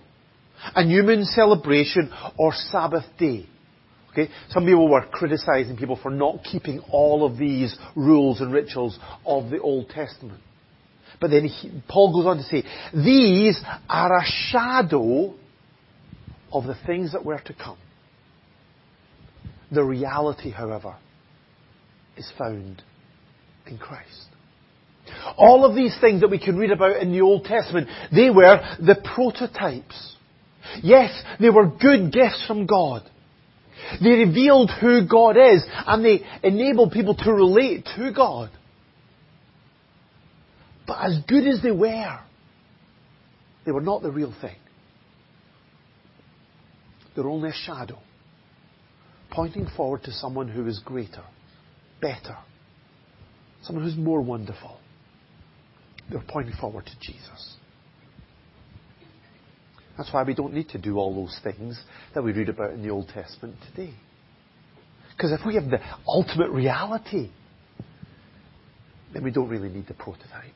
a 0.74 0.84
new 0.84 1.02
moon 1.02 1.24
celebration, 1.24 2.12
or 2.36 2.52
Sabbath 2.52 3.04
day. 3.18 3.46
Okay? 4.12 4.28
Some 4.50 4.64
people 4.64 4.88
were 4.88 5.06
criticizing 5.06 5.76
people 5.76 5.98
for 6.02 6.10
not 6.10 6.42
keeping 6.44 6.80
all 6.90 7.24
of 7.24 7.38
these 7.38 7.76
rules 7.94 8.40
and 8.40 8.52
rituals 8.52 8.98
of 9.24 9.50
the 9.50 9.60
Old 9.60 9.88
Testament. 9.90 10.40
But 11.20 11.30
then 11.30 11.44
he, 11.44 11.82
Paul 11.88 12.12
goes 12.12 12.26
on 12.26 12.38
to 12.38 12.42
say, 12.44 12.64
these 12.92 13.60
are 13.88 14.16
a 14.16 14.24
shadow 14.24 15.34
of 16.52 16.64
the 16.64 16.76
things 16.86 17.12
that 17.12 17.24
were 17.24 17.40
to 17.40 17.54
come. 17.54 17.78
The 19.70 19.84
reality, 19.84 20.50
however, 20.50 20.96
is 22.16 22.30
found 22.36 22.82
in 23.66 23.78
Christ. 23.78 24.26
All 25.36 25.64
of 25.64 25.76
these 25.76 25.96
things 26.00 26.20
that 26.22 26.30
we 26.30 26.38
can 26.38 26.56
read 26.56 26.70
about 26.70 27.00
in 27.00 27.12
the 27.12 27.20
Old 27.20 27.44
Testament, 27.44 27.88
they 28.12 28.30
were 28.30 28.60
the 28.80 28.96
prototypes. 29.14 30.16
Yes, 30.82 31.22
they 31.38 31.50
were 31.50 31.66
good 31.66 32.12
gifts 32.12 32.44
from 32.46 32.66
God. 32.66 33.08
They 34.02 34.10
revealed 34.10 34.70
who 34.80 35.06
God 35.06 35.36
is 35.36 35.64
and 35.86 36.04
they 36.04 36.24
enabled 36.42 36.92
people 36.92 37.14
to 37.16 37.32
relate 37.32 37.86
to 37.96 38.12
God. 38.12 38.50
But 40.86 40.98
as 41.04 41.18
good 41.28 41.46
as 41.46 41.62
they 41.62 41.70
were, 41.70 42.18
they 43.64 43.72
were 43.72 43.80
not 43.80 44.02
the 44.02 44.10
real 44.10 44.34
thing. 44.40 44.56
They're 47.14 47.28
only 47.28 47.50
a 47.50 47.54
shadow, 47.54 47.98
pointing 49.30 49.66
forward 49.76 50.04
to 50.04 50.12
someone 50.12 50.48
who 50.48 50.66
is 50.66 50.80
greater, 50.84 51.24
better, 52.00 52.36
someone 53.62 53.84
who's 53.84 53.96
more 53.96 54.20
wonderful. 54.20 54.78
They're 56.10 56.24
pointing 56.26 56.54
forward 56.56 56.86
to 56.86 56.92
Jesus. 57.00 57.56
That's 59.96 60.12
why 60.12 60.22
we 60.22 60.34
don't 60.34 60.54
need 60.54 60.70
to 60.70 60.78
do 60.78 60.96
all 60.96 61.14
those 61.14 61.38
things 61.42 61.80
that 62.14 62.22
we 62.22 62.32
read 62.32 62.48
about 62.48 62.72
in 62.72 62.82
the 62.82 62.90
Old 62.90 63.08
Testament 63.08 63.56
today. 63.70 63.94
Because 65.16 65.32
if 65.32 65.46
we 65.46 65.54
have 65.56 65.68
the 65.68 65.80
ultimate 66.06 66.50
reality, 66.50 67.30
then 69.12 69.24
we 69.24 69.30
don't 69.30 69.48
really 69.48 69.68
need 69.68 69.86
the 69.86 69.94
prototype. 69.94 70.54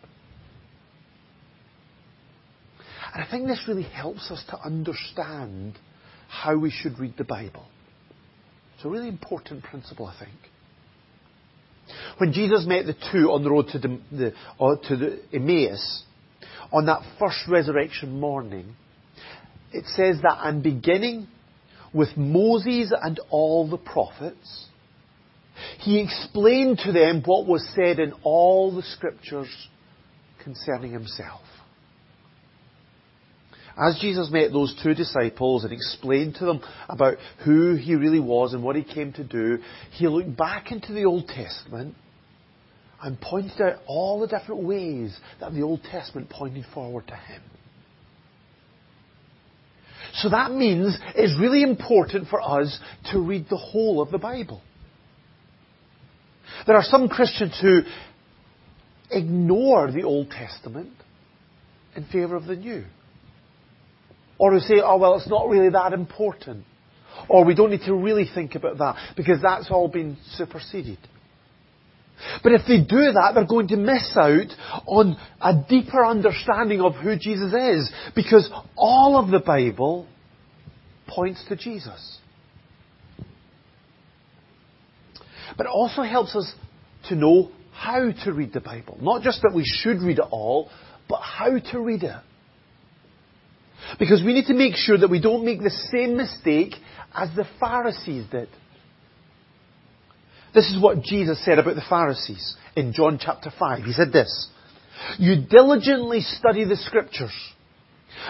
And 3.13 3.23
I 3.23 3.31
think 3.31 3.47
this 3.47 3.63
really 3.69 3.83
helps 3.83 4.31
us 4.31 4.43
to 4.49 4.59
understand 4.61 5.79
how 6.29 6.57
we 6.57 6.71
should 6.71 6.99
read 6.99 7.15
the 7.17 7.25
Bible. 7.25 7.67
It's 8.75 8.85
a 8.85 8.89
really 8.89 9.09
important 9.09 9.63
principle, 9.63 10.07
I 10.07 10.19
think. 10.19 10.37
When 12.19 12.33
Jesus 12.33 12.65
met 12.67 12.87
the 12.87 12.97
two 13.13 13.31
on 13.31 13.45
the 13.45 13.51
road 13.51 13.69
to 13.73 13.79
the, 13.79 14.01
the, 14.11 14.33
uh, 14.59 14.77
to 14.89 14.97
the 14.97 15.21
Emmaus, 15.33 16.03
on 16.73 16.87
that 16.87 17.03
first 17.21 17.39
resurrection 17.49 18.19
morning, 18.19 18.75
it 19.75 19.87
says 19.87 20.21
that, 20.23 20.39
and 20.43 20.63
beginning 20.63 21.27
with 21.93 22.17
Moses 22.17 22.93
and 23.03 23.21
all 23.31 23.69
the 23.69 23.77
prophets, 23.77 24.67
he 25.81 26.01
explained 26.01 26.79
to 26.85 26.93
them 26.93 27.23
what 27.25 27.47
was 27.47 27.69
said 27.75 27.99
in 27.99 28.13
all 28.23 28.75
the 28.75 28.83
scriptures 28.83 29.49
concerning 30.43 30.93
himself. 30.93 31.41
As 33.77 33.99
Jesus 34.01 34.31
met 34.31 34.53
those 34.53 34.79
two 34.83 34.95
disciples 34.95 35.65
and 35.65 35.73
explained 35.73 36.37
to 36.37 36.45
them 36.45 36.61
about 36.89 37.17
who 37.45 37.75
he 37.75 37.97
really 37.97 38.21
was 38.21 38.55
and 38.55 38.63
what 38.63 38.77
he 38.77 38.85
came 38.85 39.13
to 39.15 39.25
do, 39.25 39.59
he 39.91 40.07
looked 40.07 40.37
back 40.37 40.71
into 40.71 40.93
the 40.93 41.05
Old 41.05 41.27
Testament 41.27 41.97
and 43.03 43.21
pointed 43.21 43.61
out 43.61 43.81
all 43.87 44.21
the 44.21 44.29
different 44.29 44.63
ways 44.63 45.17
that 45.41 45.53
the 45.53 45.63
Old 45.63 45.83
Testament 45.83 46.31
pointed 46.31 46.65
forward 46.73 47.09
to 47.09 47.17
him. 47.17 47.43
So 50.17 50.29
that 50.29 50.53
means 50.53 50.97
it's 51.15 51.39
really 51.41 51.63
important 51.63 52.29
for 52.29 52.41
us 52.41 52.79
to 53.13 53.19
read 53.19 53.47
the 53.51 53.57
whole 53.57 54.01
of 54.01 54.11
the 54.11 54.19
Bible. 54.19 54.63
There 56.67 56.77
are 56.77 56.85
some 56.85 57.09
Christians 57.09 57.59
who 57.61 57.81
ignore 59.11 59.91
the 59.91 60.05
Old 60.05 60.31
Testament 60.31 60.93
in 61.97 62.05
favour 62.05 62.37
of 62.37 62.47
the 62.47 62.57
New. 62.57 62.85
Or 64.39 64.53
who 64.53 64.61
say, 64.61 64.81
oh 64.83 64.99
well, 64.99 65.17
it's 65.17 65.29
not 65.29 65.49
really 65.49 65.71
that 65.71 65.93
important. 65.93 66.65
Or 67.29 67.45
we 67.45 67.55
don't 67.55 67.71
need 67.71 67.83
to 67.87 67.95
really 67.95 68.29
think 68.33 68.55
about 68.55 68.79
that 68.79 68.97
because 69.17 69.41
that's 69.43 69.71
all 69.71 69.89
been 69.89 70.17
superseded. 70.37 70.99
But 72.43 72.53
if 72.53 72.63
they 72.67 72.79
do 72.79 73.13
that, 73.13 73.33
they're 73.35 73.47
going 73.47 73.69
to 73.69 73.77
miss 73.77 74.17
out 74.17 74.53
on 74.87 75.17
a 75.41 75.55
deeper 75.69 76.05
understanding 76.05 76.81
of 76.81 76.95
who 76.95 77.17
Jesus 77.19 77.53
is. 77.53 77.93
Because 78.15 78.51
all 78.77 79.19
of 79.19 79.31
the 79.31 79.41
Bible 79.41 80.07
points 81.07 81.45
to 81.49 81.57
Jesus. 81.57 82.19
But 85.57 85.67
it 85.67 85.71
also 85.73 86.03
helps 86.03 86.35
us 86.35 86.53
to 87.09 87.15
know 87.15 87.51
how 87.73 88.11
to 88.25 88.33
read 88.33 88.53
the 88.53 88.61
Bible. 88.61 88.99
Not 89.01 89.23
just 89.23 89.43
that 89.43 89.53
we 89.55 89.65
should 89.65 90.01
read 90.01 90.19
it 90.19 90.25
all, 90.31 90.71
but 91.09 91.21
how 91.21 91.59
to 91.59 91.81
read 91.81 92.03
it. 92.03 92.17
Because 93.99 94.23
we 94.25 94.33
need 94.33 94.47
to 94.47 94.55
make 94.55 94.75
sure 94.77 94.97
that 94.97 95.11
we 95.11 95.21
don't 95.21 95.45
make 95.45 95.61
the 95.61 95.71
same 95.93 96.17
mistake 96.17 96.75
as 97.13 97.29
the 97.37 97.45
Pharisees 97.61 98.25
did. 98.31 98.49
This 100.55 100.71
is 100.71 100.81
what 100.81 101.03
Jesus 101.03 101.45
said 101.45 101.59
about 101.59 101.75
the 101.75 101.85
Pharisees 101.89 102.57
in 102.77 102.93
John 102.93 103.19
chapter 103.21 103.51
5. 103.59 103.83
He 103.83 103.93
said 103.93 104.13
this, 104.13 104.49
You 105.19 105.45
diligently 105.51 106.21
study 106.21 106.65
the 106.65 106.77
scriptures 106.77 107.35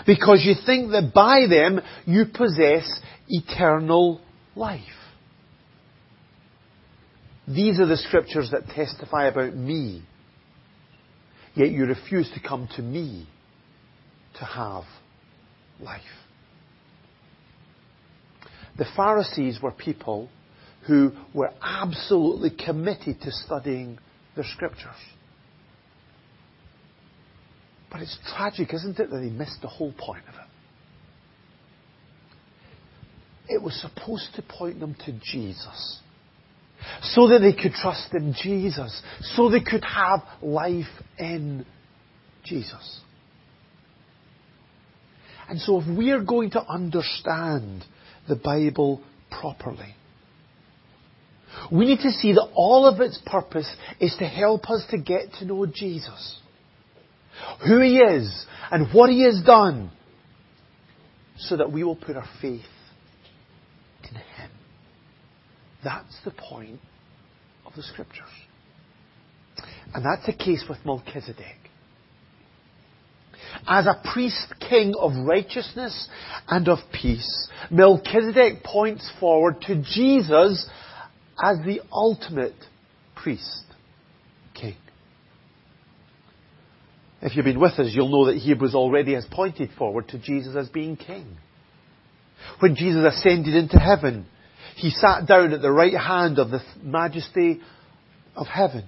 because 0.07 0.43
you 0.43 0.55
think 0.65 0.93
that 0.93 1.13
by 1.15 1.47
them 1.49 1.81
you 2.07 2.25
possess 2.33 2.89
eternal 3.29 4.23
life. 4.57 4.81
These 7.47 7.79
are 7.79 7.87
the 7.87 7.99
scriptures 7.99 8.51
that 8.53 8.69
testify 8.75 9.27
about 9.27 9.55
me. 9.55 10.03
Yet 11.55 11.71
you 11.71 11.85
refuse 11.85 12.31
to 12.33 12.41
come 12.41 12.69
to 12.77 12.83
me 12.83 13.29
to 14.39 14.45
have 14.45 14.85
life. 15.79 16.01
The 18.79 18.87
Pharisees 18.97 19.61
were 19.63 19.71
people 19.71 20.31
who 20.87 21.13
were 21.33 21.51
absolutely 21.63 22.51
committed 22.51 23.21
to 23.23 23.31
studying 23.31 23.99
the 24.37 24.45
scriptures. 24.45 24.91
But 27.91 28.03
it's 28.03 28.19
tragic, 28.37 28.75
isn't 28.75 28.99
it, 28.99 29.11
that 29.11 29.17
they 29.17 29.31
missed 29.31 29.63
the 29.63 29.69
whole 29.69 29.93
point 29.97 30.25
of 30.29 30.35
it. 30.35 30.41
It 33.55 33.63
was 33.63 33.81
supposed 33.81 34.35
to 34.35 34.43
point 34.43 34.81
them 34.81 34.97
to 35.07 35.13
Jesus. 35.23 36.01
So 37.03 37.29
that 37.29 37.39
they 37.39 37.53
could 37.53 37.73
trust 37.73 38.13
in 38.13 38.35
Jesus. 38.37 39.01
So 39.21 39.49
they 39.49 39.61
could 39.61 39.85
have 39.85 40.21
life 40.43 40.87
in 41.19 41.65
Jesus. 42.45 43.01
And 45.49 45.61
so 45.61 45.81
if 45.81 45.87
we 45.87 46.11
are 46.11 46.23
going 46.23 46.51
to 46.51 46.63
understand 46.67 47.85
the 48.29 48.37
Bible 48.37 49.03
properly, 49.31 49.95
we 51.71 51.87
need 51.87 52.01
to 52.01 52.11
see 52.11 52.33
that 52.33 52.49
all 52.55 52.87
of 52.87 53.01
its 53.01 53.19
purpose 53.27 53.71
is 54.01 54.15
to 54.19 54.27
help 54.27 54.71
us 54.71 54.85
to 54.91 54.99
get 54.99 55.33
to 55.39 55.45
know 55.45 55.67
Jesus. 55.67 56.39
Who 57.67 57.81
He 57.81 57.99
is 57.99 58.47
and 58.71 58.93
what 58.93 59.11
He 59.11 59.23
has 59.25 59.43
done 59.45 59.91
so 61.39 61.57
that 61.57 61.73
we 61.73 61.85
will 61.85 61.97
put 61.97 62.17
our 62.17 62.29
faith 62.41 62.63
in 64.09 64.15
Him. 64.15 64.51
That's 65.83 66.17
the 66.25 66.31
point 66.31 66.81
of 67.67 67.75
the 67.75 67.83
Scriptures. 67.83 68.25
And 69.93 70.05
that's 70.05 70.27
the 70.27 70.33
case 70.33 70.65
with 70.69 70.79
Melchizedek 70.85 71.65
as 73.67 73.87
a 73.87 74.01
priest 74.13 74.53
king 74.69 74.95
of 74.99 75.13
righteousness 75.27 76.09
and 76.49 76.69
of 76.69 76.79
peace. 76.93 77.49
Melchizedek 77.71 78.63
points 78.65 79.11
forward 79.21 79.61
to 79.63 79.83
Jesus 79.83 80.69
as 81.43 81.59
the 81.65 81.81
ultimate 81.93 82.55
priest, 83.15 83.65
king. 84.55 84.77
If 87.23 87.35
you've 87.35 87.45
been 87.45 87.61
with 87.61 87.79
us, 87.79 87.91
you'll 87.91 88.11
know 88.11 88.27
that 88.27 88.39
Hebrews 88.39 88.75
already 88.75 89.15
has 89.15 89.27
pointed 89.31 89.71
forward 89.79 90.09
to 90.09 90.19
Jesus 90.19 90.55
as 90.57 90.69
being 90.69 90.97
king. 90.97 91.39
When 92.61 92.77
Jesus 92.77 93.15
ascended 93.15 93.55
into 93.55 93.79
heaven, 93.79 94.27
he 94.77 94.91
sat 94.91 95.27
down 95.27 95.53
at 95.53 95.63
the 95.63 95.71
right 95.71 95.97
hand 95.97 96.39
of 96.39 96.51
the 96.51 96.61
majesty 96.83 97.61
of 98.37 98.47
heaven. 98.47 98.85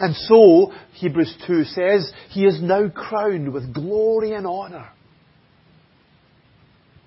And 0.00 0.14
so, 0.14 0.72
Hebrews 0.94 1.34
2 1.46 1.64
says, 1.64 2.12
he 2.30 2.44
is 2.44 2.60
now 2.60 2.88
crowned 2.88 3.52
with 3.52 3.72
glory 3.72 4.32
and 4.32 4.46
honour. 4.46 4.88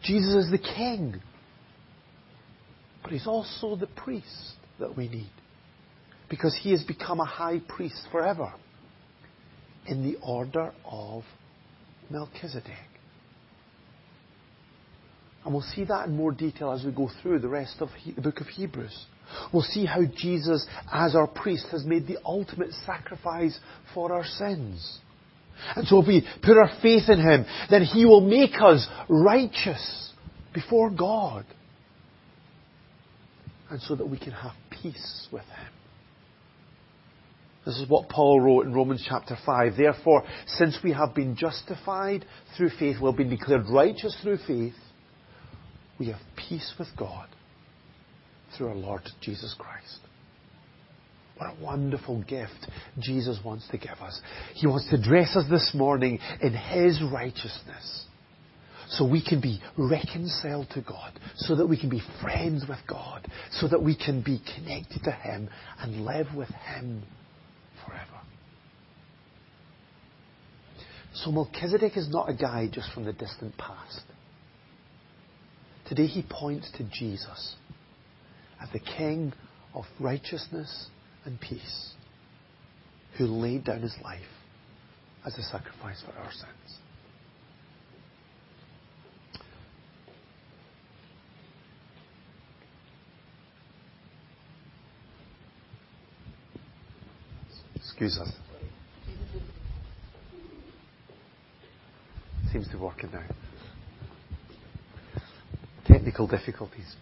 Jesus 0.02 0.46
is 0.46 0.52
the 0.52 0.58
king. 0.58 1.22
But 3.10 3.18
he's 3.18 3.28
also 3.28 3.76
the 3.76 3.88
priest 3.88 4.54
that 4.80 4.96
we 4.96 5.10
need. 5.10 5.32
Because 6.30 6.56
he 6.62 6.70
has 6.74 6.84
become 6.84 7.20
a 7.20 7.26
high 7.26 7.60
priest 7.68 8.08
forever 8.12 8.54
in 9.88 10.04
the 10.04 10.20
order 10.22 10.72
of 10.86 11.24
Melchizedek. 12.12 12.70
And 15.44 15.56
we'll 15.56 15.64
see 15.64 15.86
that 15.86 16.06
in 16.06 16.16
more 16.16 16.32
detail 16.32 16.72
as 16.72 16.86
we 16.86 16.92
go 16.92 17.10
through 17.24 17.40
the 17.40 17.48
rest 17.48 17.78
of 17.80 17.90
the 18.16 18.22
book 18.22 18.42
of 18.42 18.48
Hebrews. 18.48 19.08
We'll 19.52 19.64
see 19.64 19.88
how 19.88 20.02
Jesus, 20.16 20.68
as 20.94 21.16
our 21.16 21.26
priest, 21.26 21.66
has 21.72 21.84
made 21.86 22.06
the 22.06 22.20
ultimate 22.24 22.74
sacrifice 22.86 23.58
for 23.96 24.14
our 24.14 24.24
sins. 24.24 25.00
And 25.76 25.88
so 25.88 26.04
if 26.04 26.08
we 26.08 26.28
put 26.44 26.58
our 26.58 26.70
faith 26.84 27.10
in 27.10 27.20
Him, 27.20 27.48
then 27.72 27.82
He 27.82 28.06
will 28.06 28.22
make 28.22 28.62
us 28.62 28.88
righteous 29.08 30.14
before 30.54 30.92
God. 30.92 31.48
And 33.70 33.82
so 33.82 33.96
that 33.96 34.10
we 34.10 34.18
can 34.18 34.32
have 34.32 34.54
peace 34.70 35.28
with 35.32 35.44
Him. 35.44 35.74
This 37.66 37.78
is 37.78 37.90
what 37.90 38.10
Paul 38.10 38.40
wrote 38.40 38.66
in 38.66 38.74
Romans 38.74 39.06
chapter 39.08 39.38
5. 39.46 39.74
Therefore, 39.78 40.24
since 40.48 40.80
we 40.84 40.92
have 40.94 41.14
been 41.14 41.36
justified 41.36 42.26
through 42.58 42.70
faith, 42.72 42.98
we 43.00 43.06
have 43.06 43.18
been 43.18 43.30
declared 43.30 43.70
righteous 43.70 44.18
through 44.24 44.40
faith, 44.48 44.74
we 46.00 46.08
have 46.08 46.20
peace 46.36 46.74
with 46.80 46.88
God 46.98 47.28
through 48.58 48.70
our 48.70 48.76
Lord 48.76 49.02
Jesus 49.22 49.54
Christ. 49.58 50.00
What 51.38 51.52
a 51.52 51.64
wonderful 51.64 52.24
gift 52.24 52.68
Jesus 53.00 53.40
wants 53.46 53.68
to 53.70 53.78
give 53.78 54.00
us. 54.02 54.20
He 54.56 54.68
wants 54.68 54.90
to 54.90 55.02
dress 55.02 55.36
us 55.36 55.46
this 55.50 55.72
morning 55.74 56.20
in 56.42 56.54
His 56.54 57.02
righteousness 57.04 58.06
so 59.00 59.06
we 59.06 59.24
can 59.24 59.40
be 59.40 59.62
reconciled 59.78 60.68
to 60.74 60.82
God, 60.82 61.18
so 61.38 61.56
that 61.56 61.66
we 61.66 61.80
can 61.80 61.90
be 61.90 62.02
friends 62.22 62.66
with 62.68 62.80
God, 62.86 63.26
so 63.50 63.70
that 63.70 63.82
we 63.82 63.96
can 63.96 64.22
be 64.22 64.42
connected 64.56 65.04
to 65.06 65.12
Him 65.12 65.50
and 65.80 66.04
live 66.04 66.28
with 66.36 66.50
Him 66.50 67.04
forever. 67.86 68.04
So 71.14 71.32
Melchizedek 71.32 71.96
is 71.96 72.10
not 72.10 72.30
a 72.30 72.34
guy 72.34 72.68
just 72.70 72.92
from 72.92 73.06
the 73.06 73.14
distant 73.14 73.58
past. 73.58 74.02
Today 75.88 76.06
he 76.06 76.26
points 76.30 76.70
to 76.78 76.84
Jesus 76.84 77.56
as 78.62 78.70
the 78.74 78.80
King 78.80 79.32
of 79.74 79.86
righteousness 80.02 80.88
and 81.24 81.40
peace 81.40 81.94
who 83.18 83.28
laid 83.28 83.64
down 83.64 83.82
his 83.82 83.96
life 84.04 84.20
as 85.26 85.38
a 85.38 85.44
sacrifice 85.44 86.04
for 86.06 86.12
our 86.20 86.32
sins. 86.34 86.80
Excuse 98.00 98.18
us. 98.18 98.32
Seems 102.54 102.66
to 102.68 102.78
be 102.78 102.80
working 102.80 103.12
now. 103.12 103.26
Technical 105.86 106.26
difficulties. 106.26 106.96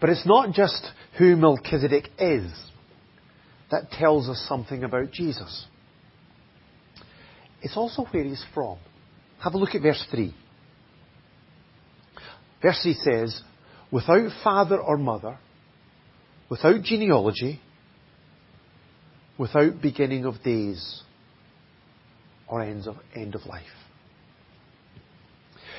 But 0.00 0.08
it's 0.08 0.24
not 0.24 0.54
just 0.54 0.92
who 1.18 1.36
Melchizedek 1.36 2.08
is 2.18 2.50
that 3.70 3.90
tells 3.90 4.30
us 4.30 4.42
something 4.48 4.82
about 4.82 5.10
Jesus. 5.10 5.66
It's 7.60 7.76
also 7.76 8.06
where 8.06 8.24
he's 8.24 8.42
from. 8.54 8.78
Have 9.44 9.52
a 9.52 9.58
look 9.58 9.74
at 9.74 9.82
verse 9.82 10.02
3. 10.10 10.34
Verse 12.62 12.80
3 12.82 12.94
says, 12.94 13.42
Without 13.92 14.30
father 14.42 14.80
or 14.80 14.96
mother, 14.96 15.36
without 16.48 16.80
genealogy, 16.82 17.60
without 19.40 19.80
beginning 19.80 20.26
of 20.26 20.34
days 20.42 21.02
or 22.46 22.60
ends 22.62 22.86
of, 22.86 22.96
end 23.16 23.34
of 23.34 23.46
life. 23.46 23.64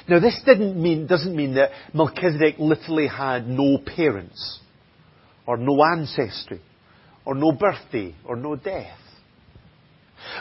Now, 0.10 0.20
this 0.20 0.42
didn't 0.44 0.82
mean, 0.82 1.06
doesn't 1.06 1.36
mean 1.36 1.54
that 1.54 1.70
Melchizedek 1.94 2.56
literally 2.58 3.08
had 3.08 3.48
no 3.48 3.78
parents, 3.78 4.60
or 5.46 5.58
no 5.58 5.78
ancestry, 5.96 6.60
or 7.24 7.36
no 7.36 7.52
birthday, 7.52 8.16
or 8.26 8.36
no 8.36 8.56
death. 8.56 8.98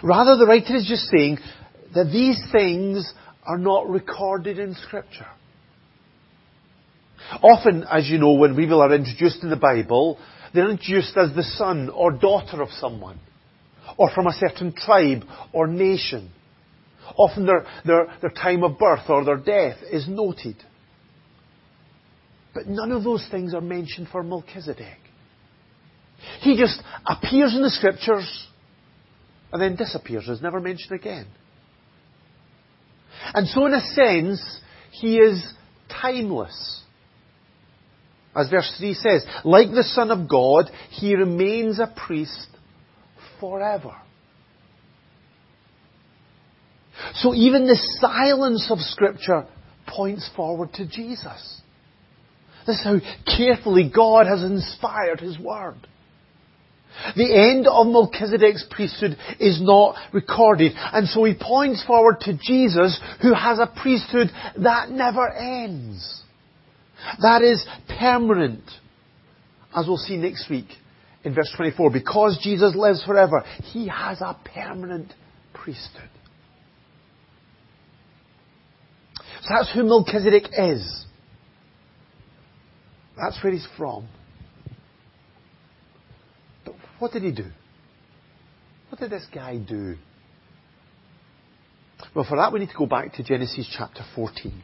Rather, 0.02 0.38
the 0.38 0.46
writer 0.46 0.74
is 0.74 0.86
just 0.88 1.10
saying 1.10 1.38
that 1.94 2.06
these 2.10 2.40
things 2.50 3.12
are 3.44 3.58
not 3.58 3.86
recorded 3.86 4.58
in 4.58 4.74
Scripture. 4.74 5.28
Often, 7.42 7.84
as 7.84 8.08
you 8.08 8.16
know, 8.16 8.32
when 8.32 8.56
people 8.56 8.80
are 8.80 8.94
introduced 8.94 9.42
in 9.42 9.50
the 9.50 9.56
Bible, 9.56 10.18
they're 10.52 10.70
introduced 10.70 11.16
as 11.16 11.34
the 11.34 11.42
son 11.42 11.90
or 11.90 12.12
daughter 12.12 12.62
of 12.62 12.70
someone, 12.80 13.18
or 13.96 14.10
from 14.10 14.26
a 14.26 14.32
certain 14.32 14.72
tribe 14.72 15.24
or 15.52 15.66
nation. 15.66 16.30
Often 17.16 17.46
their, 17.46 17.66
their, 17.84 18.06
their 18.20 18.30
time 18.30 18.62
of 18.62 18.78
birth 18.78 19.08
or 19.08 19.24
their 19.24 19.36
death 19.36 19.78
is 19.90 20.06
noted. 20.08 20.56
But 22.54 22.66
none 22.66 22.92
of 22.92 23.04
those 23.04 23.26
things 23.30 23.54
are 23.54 23.60
mentioned 23.60 24.08
for 24.10 24.22
Melchizedek. 24.22 24.98
He 26.40 26.56
just 26.56 26.80
appears 27.06 27.54
in 27.54 27.62
the 27.62 27.70
scriptures 27.70 28.46
and 29.52 29.60
then 29.60 29.76
disappears, 29.76 30.28
is 30.28 30.42
never 30.42 30.60
mentioned 30.60 30.92
again. 30.92 31.26
And 33.34 33.46
so, 33.48 33.66
in 33.66 33.74
a 33.74 33.80
sense, 33.80 34.60
he 34.92 35.16
is 35.16 35.52
timeless. 36.00 36.82
As 38.34 38.48
verse 38.48 38.72
3 38.78 38.94
says, 38.94 39.24
like 39.44 39.70
the 39.70 39.82
Son 39.82 40.10
of 40.10 40.28
God, 40.28 40.70
he 40.90 41.14
remains 41.14 41.78
a 41.78 41.92
priest 42.06 42.46
forever. 43.40 43.96
So 47.14 47.34
even 47.34 47.66
the 47.66 47.78
silence 48.00 48.70
of 48.70 48.78
Scripture 48.80 49.46
points 49.86 50.28
forward 50.36 50.72
to 50.74 50.86
Jesus. 50.86 51.60
This 52.66 52.78
is 52.78 52.84
how 52.84 52.98
carefully 53.36 53.90
God 53.94 54.26
has 54.26 54.42
inspired 54.42 55.20
His 55.20 55.38
Word. 55.38 55.86
The 57.16 57.34
end 57.34 57.66
of 57.66 57.86
Melchizedek's 57.86 58.66
priesthood 58.70 59.16
is 59.38 59.60
not 59.62 59.96
recorded, 60.12 60.72
and 60.74 61.08
so 61.08 61.24
he 61.24 61.34
points 61.34 61.84
forward 61.84 62.20
to 62.22 62.36
Jesus 62.36 63.00
who 63.22 63.32
has 63.32 63.58
a 63.58 63.72
priesthood 63.80 64.30
that 64.62 64.90
never 64.90 65.28
ends. 65.32 66.22
That 67.20 67.42
is 67.42 67.66
permanent, 67.98 68.64
as 69.74 69.86
we'll 69.86 69.96
see 69.96 70.16
next 70.16 70.48
week 70.50 70.68
in 71.24 71.34
verse 71.34 71.52
24. 71.56 71.90
Because 71.90 72.38
Jesus 72.42 72.74
lives 72.74 73.04
forever, 73.04 73.44
he 73.72 73.88
has 73.88 74.20
a 74.20 74.36
permanent 74.54 75.12
priesthood. 75.52 76.08
So 79.42 79.48
that's 79.50 79.72
who 79.72 79.84
Melchizedek 79.84 80.44
is. 80.56 81.06
That's 83.16 83.42
where 83.42 83.52
he's 83.52 83.66
from. 83.76 84.08
But 86.64 86.74
what 86.98 87.12
did 87.12 87.22
he 87.22 87.32
do? 87.32 87.46
What 88.88 89.00
did 89.00 89.10
this 89.10 89.26
guy 89.32 89.56
do? 89.56 89.96
Well, 92.14 92.26
for 92.28 92.36
that 92.38 92.52
we 92.52 92.60
need 92.60 92.70
to 92.70 92.76
go 92.76 92.86
back 92.86 93.14
to 93.14 93.22
Genesis 93.22 93.72
chapter 93.76 94.02
14. 94.14 94.62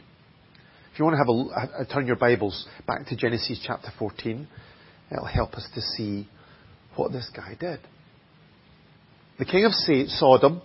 If 0.96 1.00
you 1.00 1.04
want 1.04 1.18
to 1.52 1.68
have 1.68 1.80
a, 1.82 1.84
turn 1.92 2.06
your 2.06 2.16
Bibles 2.16 2.66
back 2.86 3.06
to 3.08 3.16
Genesis 3.16 3.60
chapter 3.62 3.90
14, 3.98 4.48
it'll 5.12 5.26
help 5.26 5.52
us 5.52 5.68
to 5.74 5.82
see 5.82 6.26
what 6.94 7.12
this 7.12 7.30
guy 7.36 7.54
did. 7.60 7.80
The 9.38 9.44
king 9.44 9.66
of 9.66 9.72
Sodom 10.08 10.62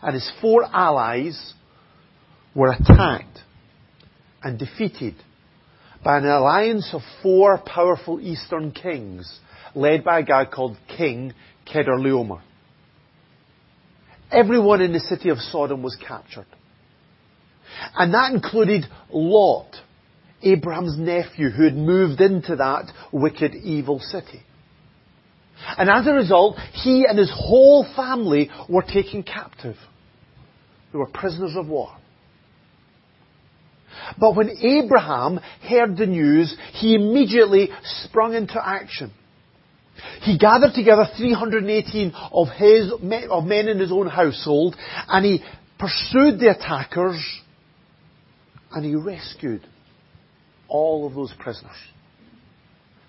and 0.00 0.14
his 0.14 0.30
four 0.40 0.64
allies 0.64 1.54
were 2.54 2.70
attacked 2.70 3.40
and 4.44 4.60
defeated 4.60 5.16
by 6.04 6.18
an 6.18 6.26
alliance 6.26 6.90
of 6.92 7.00
four 7.20 7.58
powerful 7.58 8.20
eastern 8.20 8.70
kings 8.70 9.40
led 9.74 10.04
by 10.04 10.20
a 10.20 10.24
guy 10.24 10.44
called 10.44 10.76
King 10.96 11.34
Chedorlaomer. 11.66 12.42
Everyone 14.30 14.82
in 14.82 14.92
the 14.92 15.00
city 15.00 15.30
of 15.30 15.38
Sodom 15.38 15.82
was 15.82 15.96
captured. 15.96 16.46
And 17.96 18.14
that 18.14 18.32
included 18.32 18.86
Lot, 19.10 19.76
Abraham's 20.42 20.98
nephew, 20.98 21.50
who 21.50 21.64
had 21.64 21.76
moved 21.76 22.20
into 22.20 22.56
that 22.56 22.92
wicked, 23.12 23.54
evil 23.54 24.00
city. 24.00 24.42
And 25.76 25.90
as 25.90 26.06
a 26.06 26.12
result, 26.12 26.56
he 26.72 27.04
and 27.08 27.18
his 27.18 27.32
whole 27.34 27.86
family 27.96 28.50
were 28.68 28.82
taken 28.82 29.22
captive. 29.22 29.76
They 30.92 30.98
were 30.98 31.06
prisoners 31.06 31.54
of 31.56 31.68
war. 31.68 31.94
But 34.18 34.36
when 34.36 34.50
Abraham 34.50 35.40
heard 35.68 35.96
the 35.96 36.06
news, 36.06 36.56
he 36.74 36.94
immediately 36.94 37.70
sprung 37.82 38.34
into 38.34 38.64
action. 38.64 39.12
He 40.22 40.38
gathered 40.38 40.74
together 40.74 41.08
318 41.16 42.12
of 42.32 42.48
his, 42.56 42.92
of 43.30 43.44
men 43.44 43.68
in 43.68 43.78
his 43.78 43.90
own 43.90 44.06
household, 44.06 44.76
and 45.08 45.24
he 45.24 45.44
pursued 45.78 46.38
the 46.38 46.50
attackers, 46.50 47.20
and 48.72 48.84
he 48.84 48.94
rescued 48.94 49.66
all 50.68 51.06
of 51.06 51.14
those 51.14 51.32
prisoners. 51.38 51.76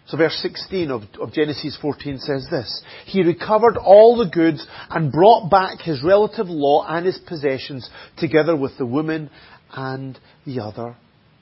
So 0.07 0.17
verse 0.17 0.39
16 0.41 0.89
of, 0.89 1.03
of, 1.21 1.33
Genesis 1.33 1.77
14 1.79 2.17
says 2.17 2.47
this. 2.49 2.83
He 3.05 3.21
recovered 3.21 3.77
all 3.77 4.17
the 4.17 4.29
goods 4.29 4.65
and 4.89 5.11
brought 5.11 5.51
back 5.51 5.81
his 5.81 6.03
relative 6.03 6.47
Lot 6.49 6.87
and 6.89 7.05
his 7.05 7.19
possessions 7.27 7.87
together 8.17 8.55
with 8.55 8.75
the 8.79 8.87
woman 8.87 9.29
and 9.71 10.17
the 10.47 10.61
other 10.61 10.95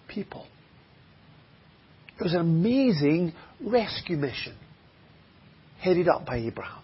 people. 0.09 0.45
It 2.19 2.23
was 2.23 2.33
an 2.33 2.41
amazing 2.41 3.33
rescue 3.61 4.17
mission 4.17 4.57
headed 5.79 6.09
up 6.09 6.25
by 6.25 6.37
Abraham. 6.37 6.81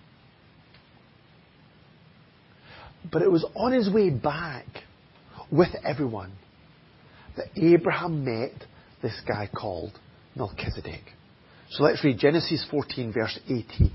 But 3.12 3.24
it 3.24 3.32
was 3.32 3.46
on 3.56 3.74
his 3.74 3.92
way 3.92 4.10
back 4.10 4.66
with 5.52 5.70
everyone 5.84 6.32
that 7.38 7.48
Abraham 7.56 8.24
met 8.24 8.54
this 9.02 9.20
guy 9.28 9.50
called 9.54 9.92
Melchizedek. 10.36 11.04
So 11.72 11.84
let's 11.84 12.04
read 12.04 12.20
Genesis 12.20 12.66
14 12.70 13.14
verse 13.14 13.40
18. 13.46 13.92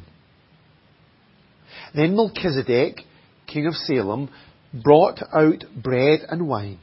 Then 1.94 2.16
Melchizedek, 2.16 3.01
king 3.46 3.66
of 3.66 3.74
Salem, 3.74 4.31
brought 4.72 5.20
out 5.33 5.64
bread 5.83 6.20
and 6.29 6.48
wine. 6.48 6.79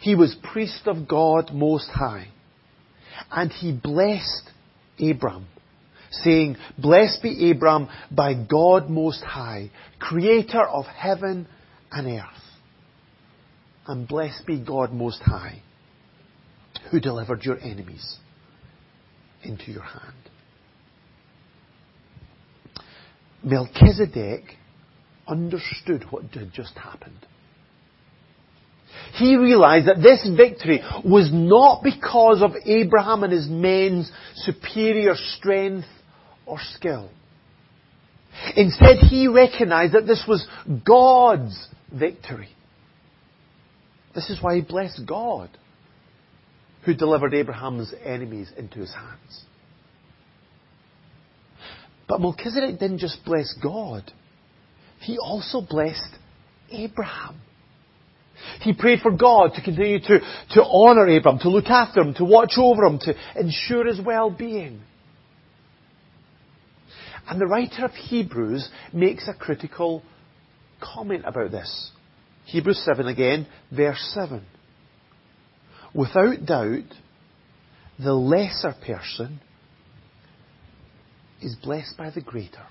He 0.00 0.14
was 0.14 0.34
priest 0.42 0.82
of 0.86 1.08
God 1.08 1.52
Most 1.52 1.88
High. 1.88 2.28
And 3.30 3.52
he 3.52 3.72
blessed 3.72 4.50
Abram, 4.98 5.46
saying, 6.10 6.56
Blessed 6.76 7.22
be 7.22 7.50
Abram 7.50 7.88
by 8.10 8.34
God 8.34 8.90
Most 8.90 9.22
High, 9.22 9.70
creator 9.98 10.66
of 10.66 10.86
heaven 10.86 11.46
and 11.90 12.18
earth. 12.18 12.41
And 13.86 14.06
blessed 14.06 14.46
be 14.46 14.58
God 14.60 14.92
Most 14.92 15.20
High, 15.22 15.60
who 16.90 17.00
delivered 17.00 17.42
your 17.44 17.58
enemies 17.58 18.18
into 19.42 19.72
your 19.72 19.82
hand. 19.82 20.14
Melchizedek 23.42 24.44
understood 25.26 26.04
what 26.10 26.24
had 26.34 26.52
just 26.52 26.74
happened. 26.74 27.26
He 29.14 29.36
realized 29.36 29.88
that 29.88 30.02
this 30.02 30.26
victory 30.36 30.80
was 31.04 31.30
not 31.32 31.82
because 31.82 32.42
of 32.42 32.52
Abraham 32.64 33.24
and 33.24 33.32
his 33.32 33.48
men's 33.48 34.10
superior 34.36 35.14
strength 35.16 35.88
or 36.46 36.58
skill. 36.74 37.10
Instead, 38.56 38.98
he 38.98 39.28
recognized 39.28 39.94
that 39.94 40.06
this 40.06 40.24
was 40.26 40.46
God's 40.86 41.68
victory. 41.92 42.48
This 44.14 44.28
is 44.30 44.42
why 44.42 44.56
he 44.56 44.60
blessed 44.60 45.02
God 45.06 45.50
who 46.84 46.94
delivered 46.94 47.34
Abraham's 47.34 47.94
enemies 48.04 48.50
into 48.56 48.80
his 48.80 48.92
hands. 48.92 49.44
But 52.08 52.20
Melchizedek 52.20 52.78
didn't 52.78 52.98
just 52.98 53.24
bless 53.24 53.54
God, 53.62 54.10
he 55.00 55.18
also 55.18 55.60
blessed 55.60 56.16
Abraham. 56.70 57.40
He 58.60 58.72
prayed 58.72 59.00
for 59.00 59.12
God 59.12 59.52
to 59.54 59.62
continue 59.62 60.00
to, 60.00 60.20
to 60.50 60.62
honour 60.62 61.08
Abraham, 61.08 61.38
to 61.40 61.48
look 61.48 61.66
after 61.66 62.00
him, 62.00 62.14
to 62.14 62.24
watch 62.24 62.54
over 62.56 62.84
him, 62.84 62.98
to 63.00 63.14
ensure 63.36 63.86
his 63.86 64.00
well-being. 64.00 64.80
And 67.28 67.40
the 67.40 67.46
writer 67.46 67.84
of 67.84 67.92
Hebrews 67.92 68.68
makes 68.92 69.28
a 69.28 69.34
critical 69.34 70.02
comment 70.80 71.22
about 71.24 71.52
this. 71.52 71.90
Hebrews 72.46 72.82
7 72.84 73.06
again, 73.06 73.46
verse 73.70 74.00
7. 74.14 74.44
Without 75.94 76.44
doubt, 76.46 76.92
the 77.98 78.14
lesser 78.14 78.74
person 78.84 79.40
is 81.40 81.56
blessed 81.62 81.96
by 81.96 82.10
the 82.10 82.20
greater. 82.20 82.66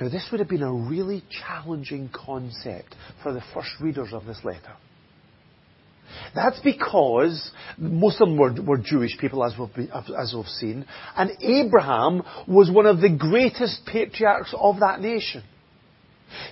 Now, 0.00 0.08
this 0.08 0.26
would 0.30 0.40
have 0.40 0.48
been 0.48 0.62
a 0.62 0.72
really 0.72 1.22
challenging 1.46 2.10
concept 2.12 2.94
for 3.22 3.32
the 3.32 3.42
first 3.52 3.68
readers 3.80 4.08
of 4.12 4.24
this 4.24 4.40
letter. 4.44 4.72
That's 6.34 6.58
because 6.60 7.50
most 7.76 8.20
of 8.20 8.28
them 8.28 8.38
were, 8.38 8.54
were 8.62 8.78
Jewish 8.78 9.16
people, 9.18 9.44
as 9.44 9.52
we've, 9.58 9.90
as 9.92 10.34
we've 10.34 10.46
seen, 10.46 10.86
and 11.16 11.30
Abraham 11.40 12.22
was 12.48 12.70
one 12.70 12.86
of 12.86 13.00
the 13.00 13.10
greatest 13.10 13.82
patriarchs 13.86 14.54
of 14.58 14.80
that 14.80 15.00
nation. 15.00 15.42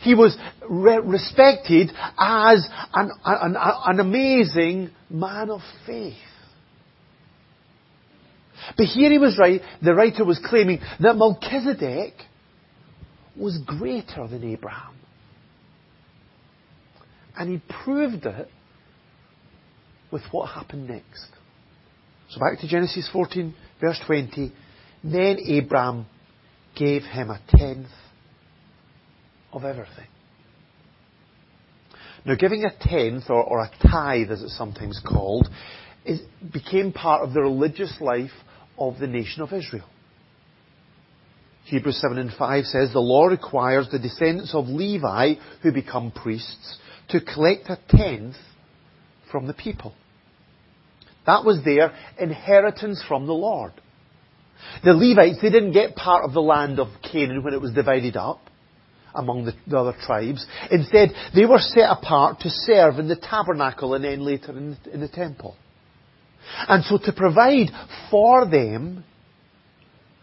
He 0.03 0.15
was 0.15 0.37
re- 0.69 0.99
respected 0.99 1.91
as 2.19 2.69
an, 2.93 3.11
an, 3.25 3.57
an 3.59 4.01
amazing 4.01 4.91
man 5.11 5.51
of 5.51 5.61
faith. 5.87 6.15
But 8.77 8.87
here 8.87 9.11
he 9.11 9.19
was 9.19 9.39
right, 9.39 9.61
the 9.83 9.95
writer 9.95 10.25
was 10.25 10.41
claiming 10.45 10.81
that 11.01 11.17
Melchizedek 11.17 12.15
was 13.37 13.59
greater 13.65 14.27
than 14.27 14.45
Abraham. 14.45 14.95
And 17.37 17.51
he 17.51 17.63
proved 17.85 18.27
it 18.27 18.49
with 20.11 20.23
what 20.33 20.51
happened 20.51 20.89
next. 20.89 21.27
So 22.31 22.41
back 22.41 22.61
to 22.61 22.69
Genesis 22.69 23.09
14, 23.13 23.55
verse 23.81 24.01
20. 24.07 24.53
Then 25.05 25.39
Abraham 25.47 26.07
gave 26.77 27.03
him 27.03 27.31
a 27.31 27.41
tenth 27.49 27.89
of 29.53 29.65
everything. 29.65 30.07
Now, 32.25 32.35
giving 32.35 32.65
a 32.65 32.71
tenth, 32.81 33.31
or, 33.31 33.43
or 33.43 33.61
a 33.61 33.71
tithe 33.91 34.31
as 34.31 34.43
it's 34.43 34.57
sometimes 34.57 35.01
called, 35.07 35.49
is, 36.05 36.21
became 36.53 36.93
part 36.93 37.23
of 37.23 37.33
the 37.33 37.41
religious 37.41 37.95
life 38.01 38.33
of 38.79 38.99
the 38.99 39.07
nation 39.07 39.43
of 39.43 39.53
Israel. 39.53 39.89
Hebrews 41.65 42.01
7 42.01 42.19
and 42.19 42.33
5 42.33 42.65
says, 42.65 42.93
The 42.93 43.01
law 43.01 43.27
requires 43.27 43.89
the 43.91 43.99
descendants 43.99 44.55
of 44.55 44.69
Levi, 44.69 45.35
who 45.63 45.73
become 45.73 46.11
priests, 46.11 46.79
to 47.11 47.21
collect 47.21 47.69
a 47.69 47.79
tenth 47.89 48.37
from 49.31 49.47
the 49.47 49.55
people. 49.55 49.95
That 51.27 51.45
was 51.45 51.63
their 51.65 51.95
inheritance 52.19 53.03
from 53.07 53.27
the 53.27 53.35
Lord. 53.35 53.73
The 54.83 54.95
Levites, 54.95 55.41
they 55.43 55.51
didn't 55.51 55.73
get 55.73 55.95
part 55.95 56.25
of 56.25 56.33
the 56.33 56.41
land 56.41 56.79
of 56.79 56.89
Canaan 57.03 57.43
when 57.43 57.55
it 57.55 57.61
was 57.61 57.73
divided 57.73 58.17
up 58.17 58.48
among 59.19 59.45
the, 59.45 59.53
the, 59.67 59.77
other 59.77 59.97
tribes. 60.07 60.47
Instead, 60.71 61.11
they 61.35 61.45
were 61.45 61.59
set 61.59 61.91
apart 61.91 62.41
to 62.41 62.49
serve 62.49 62.99
in 62.99 63.09
the 63.09 63.17
tabernacle 63.17 63.95
and 63.95 64.05
then 64.05 64.21
later 64.21 64.57
in 64.57 64.77
the, 64.85 64.95
in 64.95 65.01
the 65.01 65.09
temple. 65.09 65.57
And 66.69 66.85
so 66.85 66.99
to 66.99 67.13
provide 67.13 67.69
for 68.11 68.49
them 68.49 69.05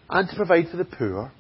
and 0.09 0.29
to 0.29 0.35
provide 0.35 0.69
for 0.69 0.77
the 0.77 0.85
poor, 0.85 1.31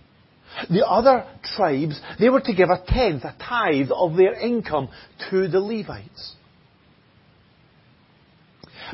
the 0.69 0.85
other 0.85 1.25
tribes, 1.55 1.99
they 2.19 2.29
were 2.29 2.41
to 2.41 2.53
give 2.53 2.69
a 2.69 2.83
tenth, 2.85 3.23
a 3.23 3.35
tithe 3.39 3.89
of 3.91 4.15
their 4.15 4.33
income 4.33 4.89
to 5.29 5.47
the 5.47 5.59
Levites. 5.59 6.35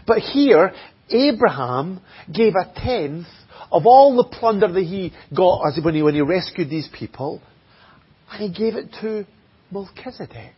But 0.08 0.20
here, 0.20 0.74
Abraham 1.10 2.00
gave 2.34 2.54
a 2.56 2.72
tenth 2.74 3.28
of 3.72 3.86
all 3.86 4.16
the 4.16 4.38
plunder 4.38 4.72
that 4.72 4.84
he 4.84 5.14
got 5.36 5.68
as 5.68 5.80
when 5.84 5.96
he, 5.96 6.02
when 6.02 6.16
he 6.16 6.22
rescued 6.22 6.70
these 6.70 6.90
people 6.98 7.42
and 8.32 8.42
he 8.42 8.58
gave 8.58 8.76
it 8.76 8.94
to 9.02 9.26
Melchizedek. 9.72 10.56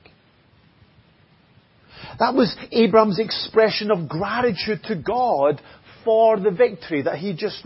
That 2.20 2.34
was 2.34 2.56
Abram's 2.72 3.20
expression 3.20 3.90
of 3.92 4.08
gratitude 4.10 4.84
to 4.86 4.96
God 4.96 5.62
for 6.04 6.40
the 6.40 6.52
victory 6.52 7.04
that 7.04 7.18
he 7.18 7.34
just 7.34 7.66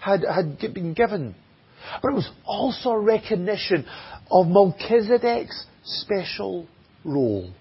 had, 0.00 0.24
had 0.24 0.58
been 0.72 0.94
given. 0.94 1.34
But 2.00 2.12
it 2.12 2.14
was 2.14 2.30
also 2.44 2.90
a 2.90 3.00
recognition 3.00 3.86
of 4.30 4.46
Melchizedek's 4.46 5.66
special 5.84 6.68
role 7.04 7.52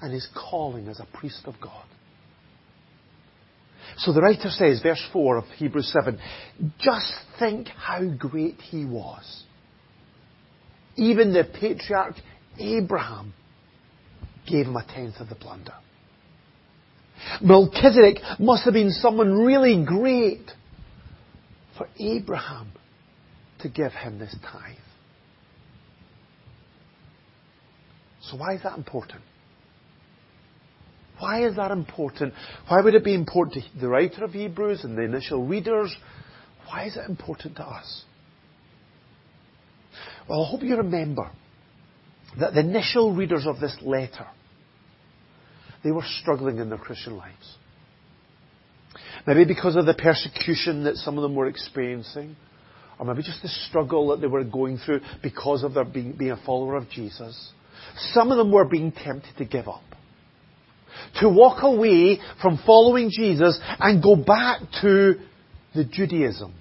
and 0.00 0.12
his 0.12 0.28
calling 0.34 0.88
as 0.88 1.00
a 1.00 1.18
priest 1.18 1.42
of 1.46 1.54
God. 1.60 1.84
So 3.98 4.12
the 4.12 4.20
writer 4.20 4.48
says, 4.48 4.80
verse 4.82 5.02
4 5.12 5.38
of 5.38 5.44
Hebrews 5.56 5.92
7, 5.92 6.18
just 6.78 7.12
think 7.38 7.68
how 7.68 8.04
great 8.18 8.60
he 8.60 8.84
was. 8.84 9.44
Even 10.96 11.32
the 11.32 11.44
patriarch 11.44 12.16
Abraham 12.58 13.34
gave 14.46 14.66
him 14.66 14.76
a 14.76 14.84
tenth 14.84 15.16
of 15.20 15.28
the 15.28 15.34
plunder. 15.34 15.74
Melchizedek 17.40 18.18
must 18.38 18.64
have 18.64 18.74
been 18.74 18.90
someone 18.90 19.32
really 19.32 19.84
great 19.84 20.50
for 21.76 21.88
Abraham 21.98 22.72
to 23.60 23.68
give 23.68 23.92
him 23.92 24.18
this 24.18 24.34
tithe. 24.42 24.76
So 28.22 28.36
why 28.36 28.54
is 28.54 28.62
that 28.62 28.76
important? 28.76 29.22
Why 31.18 31.46
is 31.46 31.56
that 31.56 31.70
important? 31.70 32.34
Why 32.68 32.80
would 32.80 32.94
it 32.94 33.04
be 33.04 33.14
important 33.14 33.64
to 33.72 33.80
the 33.80 33.88
writer 33.88 34.24
of 34.24 34.32
Hebrews 34.32 34.84
and 34.84 34.96
the 34.96 35.02
initial 35.02 35.46
readers? 35.46 35.94
Why 36.68 36.86
is 36.86 36.96
it 36.96 37.08
important 37.08 37.56
to 37.56 37.62
us? 37.62 38.04
Well, 40.28 40.44
I 40.44 40.50
hope 40.50 40.62
you 40.62 40.76
remember 40.76 41.30
that 42.38 42.54
the 42.54 42.60
initial 42.60 43.14
readers 43.14 43.46
of 43.46 43.60
this 43.60 43.76
letter, 43.82 44.26
they 45.82 45.90
were 45.90 46.04
struggling 46.20 46.58
in 46.58 46.70
their 46.70 46.78
Christian 46.78 47.16
lives. 47.16 47.56
Maybe 49.26 49.44
because 49.44 49.76
of 49.76 49.86
the 49.86 49.94
persecution 49.94 50.84
that 50.84 50.96
some 50.96 51.18
of 51.18 51.22
them 51.22 51.34
were 51.34 51.46
experiencing, 51.46 52.36
or 52.98 53.06
maybe 53.06 53.22
just 53.22 53.42
the 53.42 53.48
struggle 53.48 54.08
that 54.08 54.20
they 54.20 54.26
were 54.26 54.44
going 54.44 54.78
through 54.78 55.00
because 55.22 55.62
of 55.62 55.74
their 55.74 55.84
being, 55.84 56.12
being 56.12 56.30
a 56.30 56.42
follower 56.44 56.76
of 56.76 56.88
Jesus. 56.88 57.52
Some 58.12 58.30
of 58.30 58.38
them 58.38 58.50
were 58.50 58.64
being 58.64 58.92
tempted 58.92 59.36
to 59.38 59.44
give 59.44 59.68
up. 59.68 59.82
To 61.20 61.28
walk 61.28 61.62
away 61.62 62.20
from 62.40 62.58
following 62.64 63.10
Jesus 63.10 63.58
and 63.80 64.02
go 64.02 64.16
back 64.16 64.60
to 64.82 65.14
the 65.74 65.84
Judaism 65.84 66.54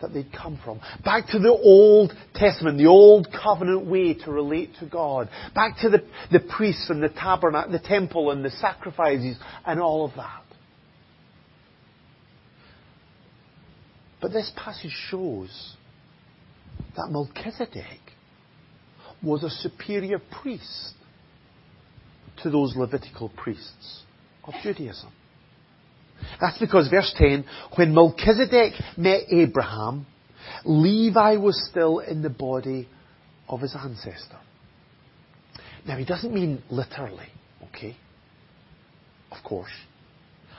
that 0.00 0.12
they'd 0.12 0.32
come 0.32 0.58
from. 0.64 0.80
Back 1.04 1.28
to 1.28 1.38
the 1.38 1.50
Old 1.50 2.12
Testament, 2.34 2.78
the 2.78 2.86
Old 2.86 3.28
Covenant 3.32 3.86
way 3.86 4.14
to 4.14 4.30
relate 4.30 4.70
to 4.80 4.86
God. 4.86 5.28
Back 5.54 5.78
to 5.82 5.88
the, 5.88 6.04
the 6.30 6.40
priests 6.40 6.88
and 6.90 7.02
the 7.02 7.08
tabernacle, 7.08 7.72
the 7.72 7.78
temple 7.78 8.30
and 8.30 8.44
the 8.44 8.50
sacrifices 8.50 9.36
and 9.66 9.80
all 9.80 10.04
of 10.04 10.12
that. 10.16 10.42
But 14.20 14.32
this 14.32 14.50
passage 14.56 14.94
shows 15.10 15.76
that 16.96 17.08
Melchizedek 17.10 18.00
was 19.22 19.42
a 19.44 19.50
superior 19.50 20.20
priest 20.42 20.94
to 22.42 22.50
those 22.50 22.74
Levitical 22.76 23.28
priests 23.30 24.02
of 24.44 24.54
Judaism. 24.62 25.12
That's 26.40 26.58
because 26.58 26.88
verse 26.88 27.12
10, 27.16 27.44
when 27.76 27.94
Melchizedek 27.94 28.74
met 28.96 29.22
Abraham, 29.30 30.06
Levi 30.64 31.36
was 31.36 31.68
still 31.70 31.98
in 32.00 32.22
the 32.22 32.30
body 32.30 32.88
of 33.48 33.60
his 33.60 33.74
ancestor. 33.74 34.38
Now 35.86 35.96
he 35.96 36.04
doesn't 36.04 36.32
mean 36.32 36.62
literally, 36.70 37.28
okay? 37.68 37.96
Of 39.30 39.42
course. 39.42 39.72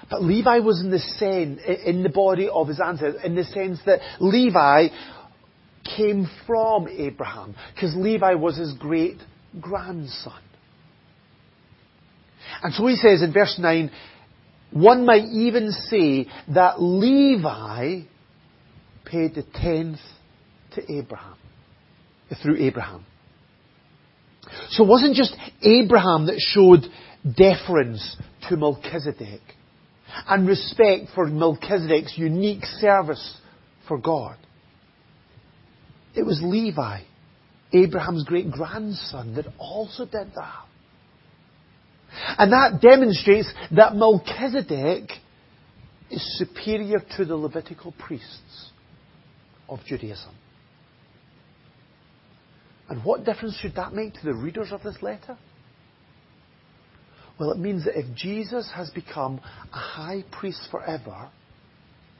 But 0.10 0.24
Levi 0.24 0.60
was 0.60 0.82
in 0.82 0.90
the 0.90 1.00
sen, 1.00 1.60
in 1.86 2.04
the 2.04 2.10
body 2.10 2.50
of 2.52 2.68
his 2.68 2.80
ancestor, 2.80 3.22
in 3.22 3.36
the 3.36 3.44
sense 3.44 3.80
that 3.86 4.00
Levi 4.20 4.88
came 5.96 6.28
from 6.48 6.88
Abraham, 6.88 7.56
because 7.74 7.96
Levi 7.96 8.34
was 8.34 8.58
his 8.58 8.74
great 8.74 9.18
grandson. 9.60 10.42
And 12.64 12.74
so 12.74 12.88
he 12.88 12.96
says 12.96 13.22
in 13.22 13.34
verse 13.34 13.58
9, 13.60 13.92
one 14.72 15.06
might 15.06 15.26
even 15.26 15.72
say 15.72 16.28
that 16.54 16.82
Levi 16.82 18.02
paid 19.06 19.36
the 19.36 19.44
tenth 19.56 20.00
to 20.76 20.94
Abraham, 20.94 21.36
through 22.42 22.58
Abraham. 22.58 23.06
So 24.70 24.84
it 24.84 24.88
wasn't 24.88 25.16
just 25.16 25.36
Abraham 25.62 26.28
that 26.28 26.40
showed 26.40 26.86
deference 27.36 28.18
to 28.48 28.58
Melchizedek 28.58 29.42
and 30.28 30.48
respect 30.48 31.08
for 31.14 31.26
Melchizedek's 31.26 32.18
unique 32.18 32.64
service 32.64 33.38
for 33.88 33.98
God. 33.98 34.38
It 36.16 36.26
was 36.26 36.40
Levi, 36.44 37.02
Abraham's 37.74 38.24
great 38.26 38.52
grandson, 38.52 39.36
that 39.36 39.46
also 39.58 40.06
did 40.06 40.32
that. 40.36 40.66
And 42.38 42.52
that 42.52 42.80
demonstrates 42.82 43.52
that 43.76 43.96
Melchizedek 43.96 45.10
is 46.10 46.38
superior 46.38 47.00
to 47.18 47.26
the 47.26 47.36
Levitical 47.36 47.94
priests 47.98 48.72
of 49.68 49.80
Judaism. 49.86 50.34
And 52.90 53.04
what 53.04 53.24
difference 53.24 53.56
should 53.58 53.76
that 53.76 53.94
make 53.94 54.14
to 54.16 54.24
the 54.24 54.34
readers 54.34 54.72
of 54.72 54.82
this 54.82 54.98
letter? 55.02 55.38
Well, 57.40 57.52
it 57.52 57.60
means 57.60 57.86
that 57.86 57.98
if 57.98 58.14
Jesus 58.16 58.70
has 58.76 58.90
become 58.90 59.40
a 59.72 59.78
high 59.78 60.24
priest 60.32 60.68
forever 60.72 61.30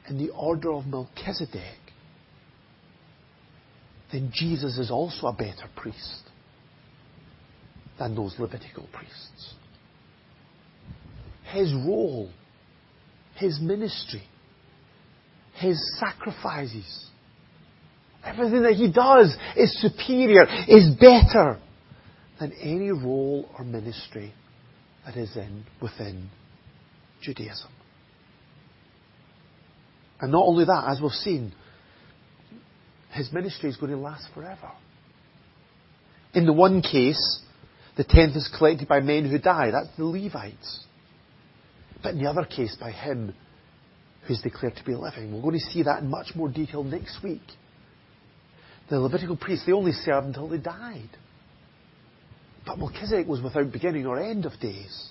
in 0.08 0.16
the 0.16 0.30
order 0.30 0.72
of 0.72 0.86
Melchizedek, 0.86 1.78
then 4.12 4.30
Jesus 4.32 4.78
is 4.78 4.90
also 4.90 5.26
a 5.26 5.32
better 5.32 5.68
priest 5.76 6.22
than 7.98 8.14
those 8.14 8.34
Levitical 8.38 8.88
priests 8.92 9.54
his 11.52 11.72
role, 11.72 12.30
his 13.36 13.60
ministry, 13.60 14.22
his 15.54 15.80
sacrifices. 15.98 17.06
Everything 18.24 18.62
that 18.62 18.74
he 18.74 18.92
does 18.92 19.34
is 19.56 19.80
superior, 19.80 20.46
is 20.68 20.90
better 21.00 21.58
than 22.38 22.52
any 22.60 22.90
role 22.90 23.48
or 23.58 23.64
ministry 23.64 24.32
that 25.04 25.16
is 25.16 25.34
in 25.36 25.64
within 25.80 26.28
Judaism. 27.22 27.70
And 30.20 30.32
not 30.32 30.44
only 30.44 30.66
that, 30.66 30.84
as 30.88 31.00
we've 31.00 31.12
seen, 31.12 31.52
his 33.12 33.32
ministry 33.32 33.70
is 33.70 33.76
going 33.76 33.92
to 33.92 33.98
last 33.98 34.26
forever. 34.34 34.70
In 36.34 36.46
the 36.46 36.52
one 36.52 36.82
case, 36.82 37.40
the 37.96 38.04
tenth 38.04 38.36
is 38.36 38.50
collected 38.56 38.86
by 38.86 39.00
men 39.00 39.28
who 39.28 39.38
die. 39.38 39.70
That's 39.70 39.96
the 39.96 40.04
Levites. 40.04 40.84
But 42.02 42.14
in 42.14 42.22
the 42.22 42.30
other 42.30 42.44
case, 42.44 42.76
by 42.80 42.90
him 42.90 43.34
who's 44.26 44.40
declared 44.42 44.76
to 44.76 44.84
be 44.84 44.94
living. 44.94 45.34
We're 45.34 45.42
going 45.42 45.58
to 45.58 45.72
see 45.72 45.82
that 45.82 46.02
in 46.02 46.10
much 46.10 46.34
more 46.34 46.48
detail 46.48 46.84
next 46.84 47.22
week. 47.22 47.42
The 48.88 48.98
Levitical 48.98 49.36
priests, 49.36 49.66
they 49.66 49.72
only 49.72 49.92
served 49.92 50.26
until 50.26 50.48
they 50.48 50.58
died. 50.58 51.10
But 52.66 52.78
Melchizedek 52.78 53.26
was 53.26 53.40
without 53.40 53.72
beginning 53.72 54.06
or 54.06 54.18
end 54.18 54.44
of 54.46 54.52
days. 54.60 55.10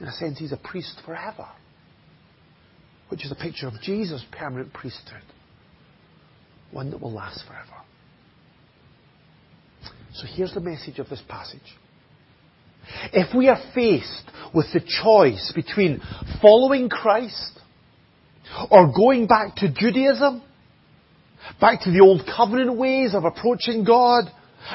In 0.00 0.06
a 0.06 0.12
sense, 0.12 0.38
he's 0.38 0.52
a 0.52 0.56
priest 0.56 1.00
forever, 1.04 1.48
which 3.08 3.24
is 3.24 3.32
a 3.32 3.34
picture 3.34 3.66
of 3.66 3.74
Jesus' 3.82 4.24
permanent 4.30 4.72
priesthood, 4.72 5.22
one 6.70 6.90
that 6.90 7.00
will 7.00 7.12
last 7.12 7.44
forever. 7.46 7.64
So 10.14 10.26
here's 10.26 10.54
the 10.54 10.60
message 10.60 10.98
of 10.98 11.08
this 11.08 11.22
passage. 11.28 11.76
If 13.12 13.34
we 13.34 13.48
are 13.48 13.60
faced 13.74 14.24
with 14.54 14.66
the 14.72 14.80
choice 14.80 15.52
between 15.54 16.00
following 16.40 16.88
Christ 16.88 17.58
or 18.70 18.92
going 18.92 19.26
back 19.26 19.56
to 19.56 19.72
Judaism, 19.72 20.42
back 21.60 21.82
to 21.82 21.90
the 21.90 22.00
old 22.00 22.22
covenant 22.34 22.76
ways 22.76 23.14
of 23.14 23.24
approaching 23.24 23.84
God, 23.84 24.24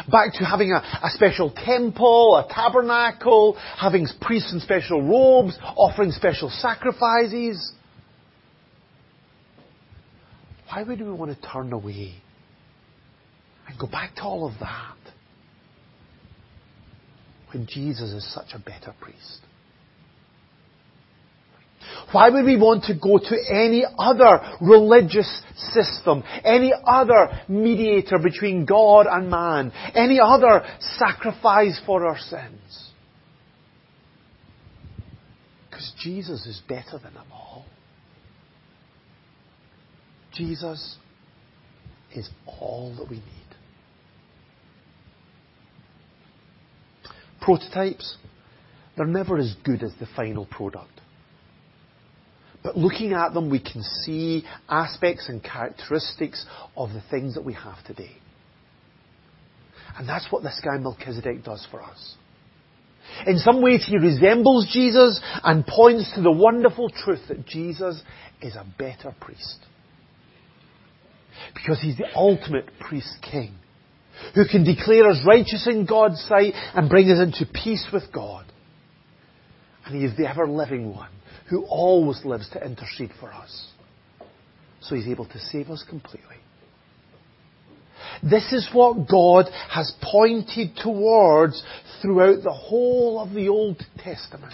back 0.09 0.33
to 0.33 0.45
having 0.45 0.71
a, 0.71 0.77
a, 0.77 1.09
special 1.09 1.51
temple, 1.51 2.37
a 2.37 2.53
tabernacle, 2.53 3.57
having 3.77 4.07
priests 4.21 4.53
in 4.53 4.59
special 4.59 5.01
robes, 5.01 5.57
offering 5.75 6.11
special 6.11 6.49
sacrifices. 6.49 7.73
Why 10.69 10.83
would 10.83 10.99
we 10.99 11.11
want 11.11 11.39
to 11.39 11.47
turn 11.47 11.71
away 11.73 12.15
and 13.67 13.77
go 13.77 13.87
back 13.87 14.15
to 14.15 14.21
all 14.23 14.47
of 14.47 14.53
that 14.59 15.02
when 17.53 17.67
Jesus 17.67 18.11
is 18.11 18.33
such 18.33 18.53
a 18.53 18.59
better 18.59 18.93
priest? 18.99 19.41
Why 22.11 22.29
would 22.29 22.45
we 22.45 22.57
want 22.57 22.85
to 22.85 22.93
go 22.93 23.17
to 23.17 23.37
any 23.51 23.83
other 23.97 24.39
religious 24.61 25.41
system, 25.55 26.23
any 26.43 26.71
other 26.85 27.41
mediator 27.47 28.19
between 28.19 28.65
God 28.65 29.05
and 29.09 29.29
man, 29.29 29.71
any 29.95 30.19
other 30.19 30.63
sacrifice 30.79 31.79
for 31.85 32.05
our 32.05 32.17
sins? 32.17 32.89
Because 35.69 35.91
Jesus 35.99 36.45
is 36.45 36.61
better 36.67 36.99
than 37.03 37.13
them 37.13 37.27
all. 37.31 37.65
Jesus 40.33 40.97
is 42.15 42.29
all 42.45 42.95
that 42.97 43.09
we 43.09 43.17
need. 43.17 43.42
Prototypes, 47.43 48.17
they're 48.95 49.05
never 49.05 49.37
as 49.37 49.53
good 49.65 49.83
as 49.83 49.91
the 49.99 50.07
final 50.15 50.45
product. 50.45 51.01
But 52.63 52.77
looking 52.77 53.11
at 53.11 53.33
them, 53.33 53.49
we 53.49 53.59
can 53.59 53.83
see 53.83 54.45
aspects 54.69 55.27
and 55.27 55.43
characteristics 55.43 56.45
of 56.77 56.93
the 56.93 57.03
things 57.11 57.35
that 57.35 57.43
we 57.43 57.53
have 57.53 57.83
today. 57.85 58.15
And 59.97 60.07
that's 60.07 60.27
what 60.31 60.43
this 60.43 60.61
guy 60.63 60.77
Melchizedek 60.77 61.43
does 61.43 61.67
for 61.69 61.83
us. 61.83 62.15
In 63.27 63.37
some 63.37 63.61
ways, 63.61 63.85
he 63.85 63.97
resembles 63.97 64.69
Jesus 64.71 65.19
and 65.43 65.67
points 65.67 66.13
to 66.15 66.21
the 66.21 66.31
wonderful 66.31 66.89
truth 66.89 67.27
that 67.27 67.45
Jesus 67.45 68.01
is 68.41 68.55
a 68.55 68.65
better 68.79 69.13
priest. 69.19 69.59
Because 71.53 71.81
he's 71.81 71.97
the 71.97 72.07
ultimate 72.15 72.69
priest 72.79 73.17
king 73.21 73.55
who 74.35 74.45
can 74.49 74.63
declare 74.63 75.07
us 75.09 75.21
righteous 75.25 75.67
in 75.67 75.85
God's 75.85 76.21
sight 76.21 76.53
and 76.73 76.89
bring 76.89 77.09
us 77.09 77.19
into 77.19 77.51
peace 77.51 77.85
with 77.91 78.03
God. 78.13 78.45
And 79.85 79.95
he 79.95 80.05
is 80.05 80.15
the 80.17 80.29
ever 80.29 80.47
living 80.47 80.93
one 80.93 81.11
who 81.49 81.65
always 81.65 82.23
lives 82.23 82.49
to 82.53 82.65
intercede 82.65 83.11
for 83.19 83.31
us. 83.31 83.67
So 84.81 84.95
he's 84.95 85.07
able 85.07 85.25
to 85.25 85.39
save 85.39 85.69
us 85.69 85.83
completely. 85.87 86.37
This 88.21 88.51
is 88.51 88.69
what 88.73 89.07
God 89.09 89.45
has 89.69 89.93
pointed 90.01 90.75
towards 90.81 91.61
throughout 92.01 92.43
the 92.43 92.51
whole 92.51 93.19
of 93.19 93.33
the 93.33 93.49
Old 93.49 93.81
Testament. 93.97 94.53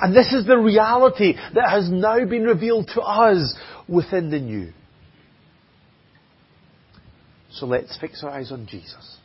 And 0.00 0.14
this 0.14 0.32
is 0.32 0.46
the 0.46 0.58
reality 0.58 1.34
that 1.54 1.70
has 1.70 1.88
now 1.90 2.24
been 2.24 2.42
revealed 2.42 2.90
to 2.94 3.00
us 3.00 3.54
within 3.88 4.30
the 4.30 4.40
New. 4.40 4.72
So 7.56 7.66
let's 7.66 7.98
fix 7.98 8.22
our 8.22 8.30
eyes 8.30 8.52
on 8.52 8.66
Jesus 8.66 9.16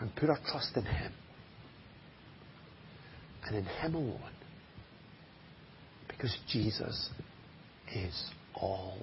and 0.00 0.14
put 0.14 0.30
our 0.30 0.38
trust 0.50 0.76
in 0.76 0.84
Him 0.84 1.12
and 3.46 3.56
in 3.56 3.64
Him 3.64 3.94
alone 3.94 4.20
because 6.08 6.36
Jesus 6.48 7.10
is 7.92 8.30
all 8.54 8.98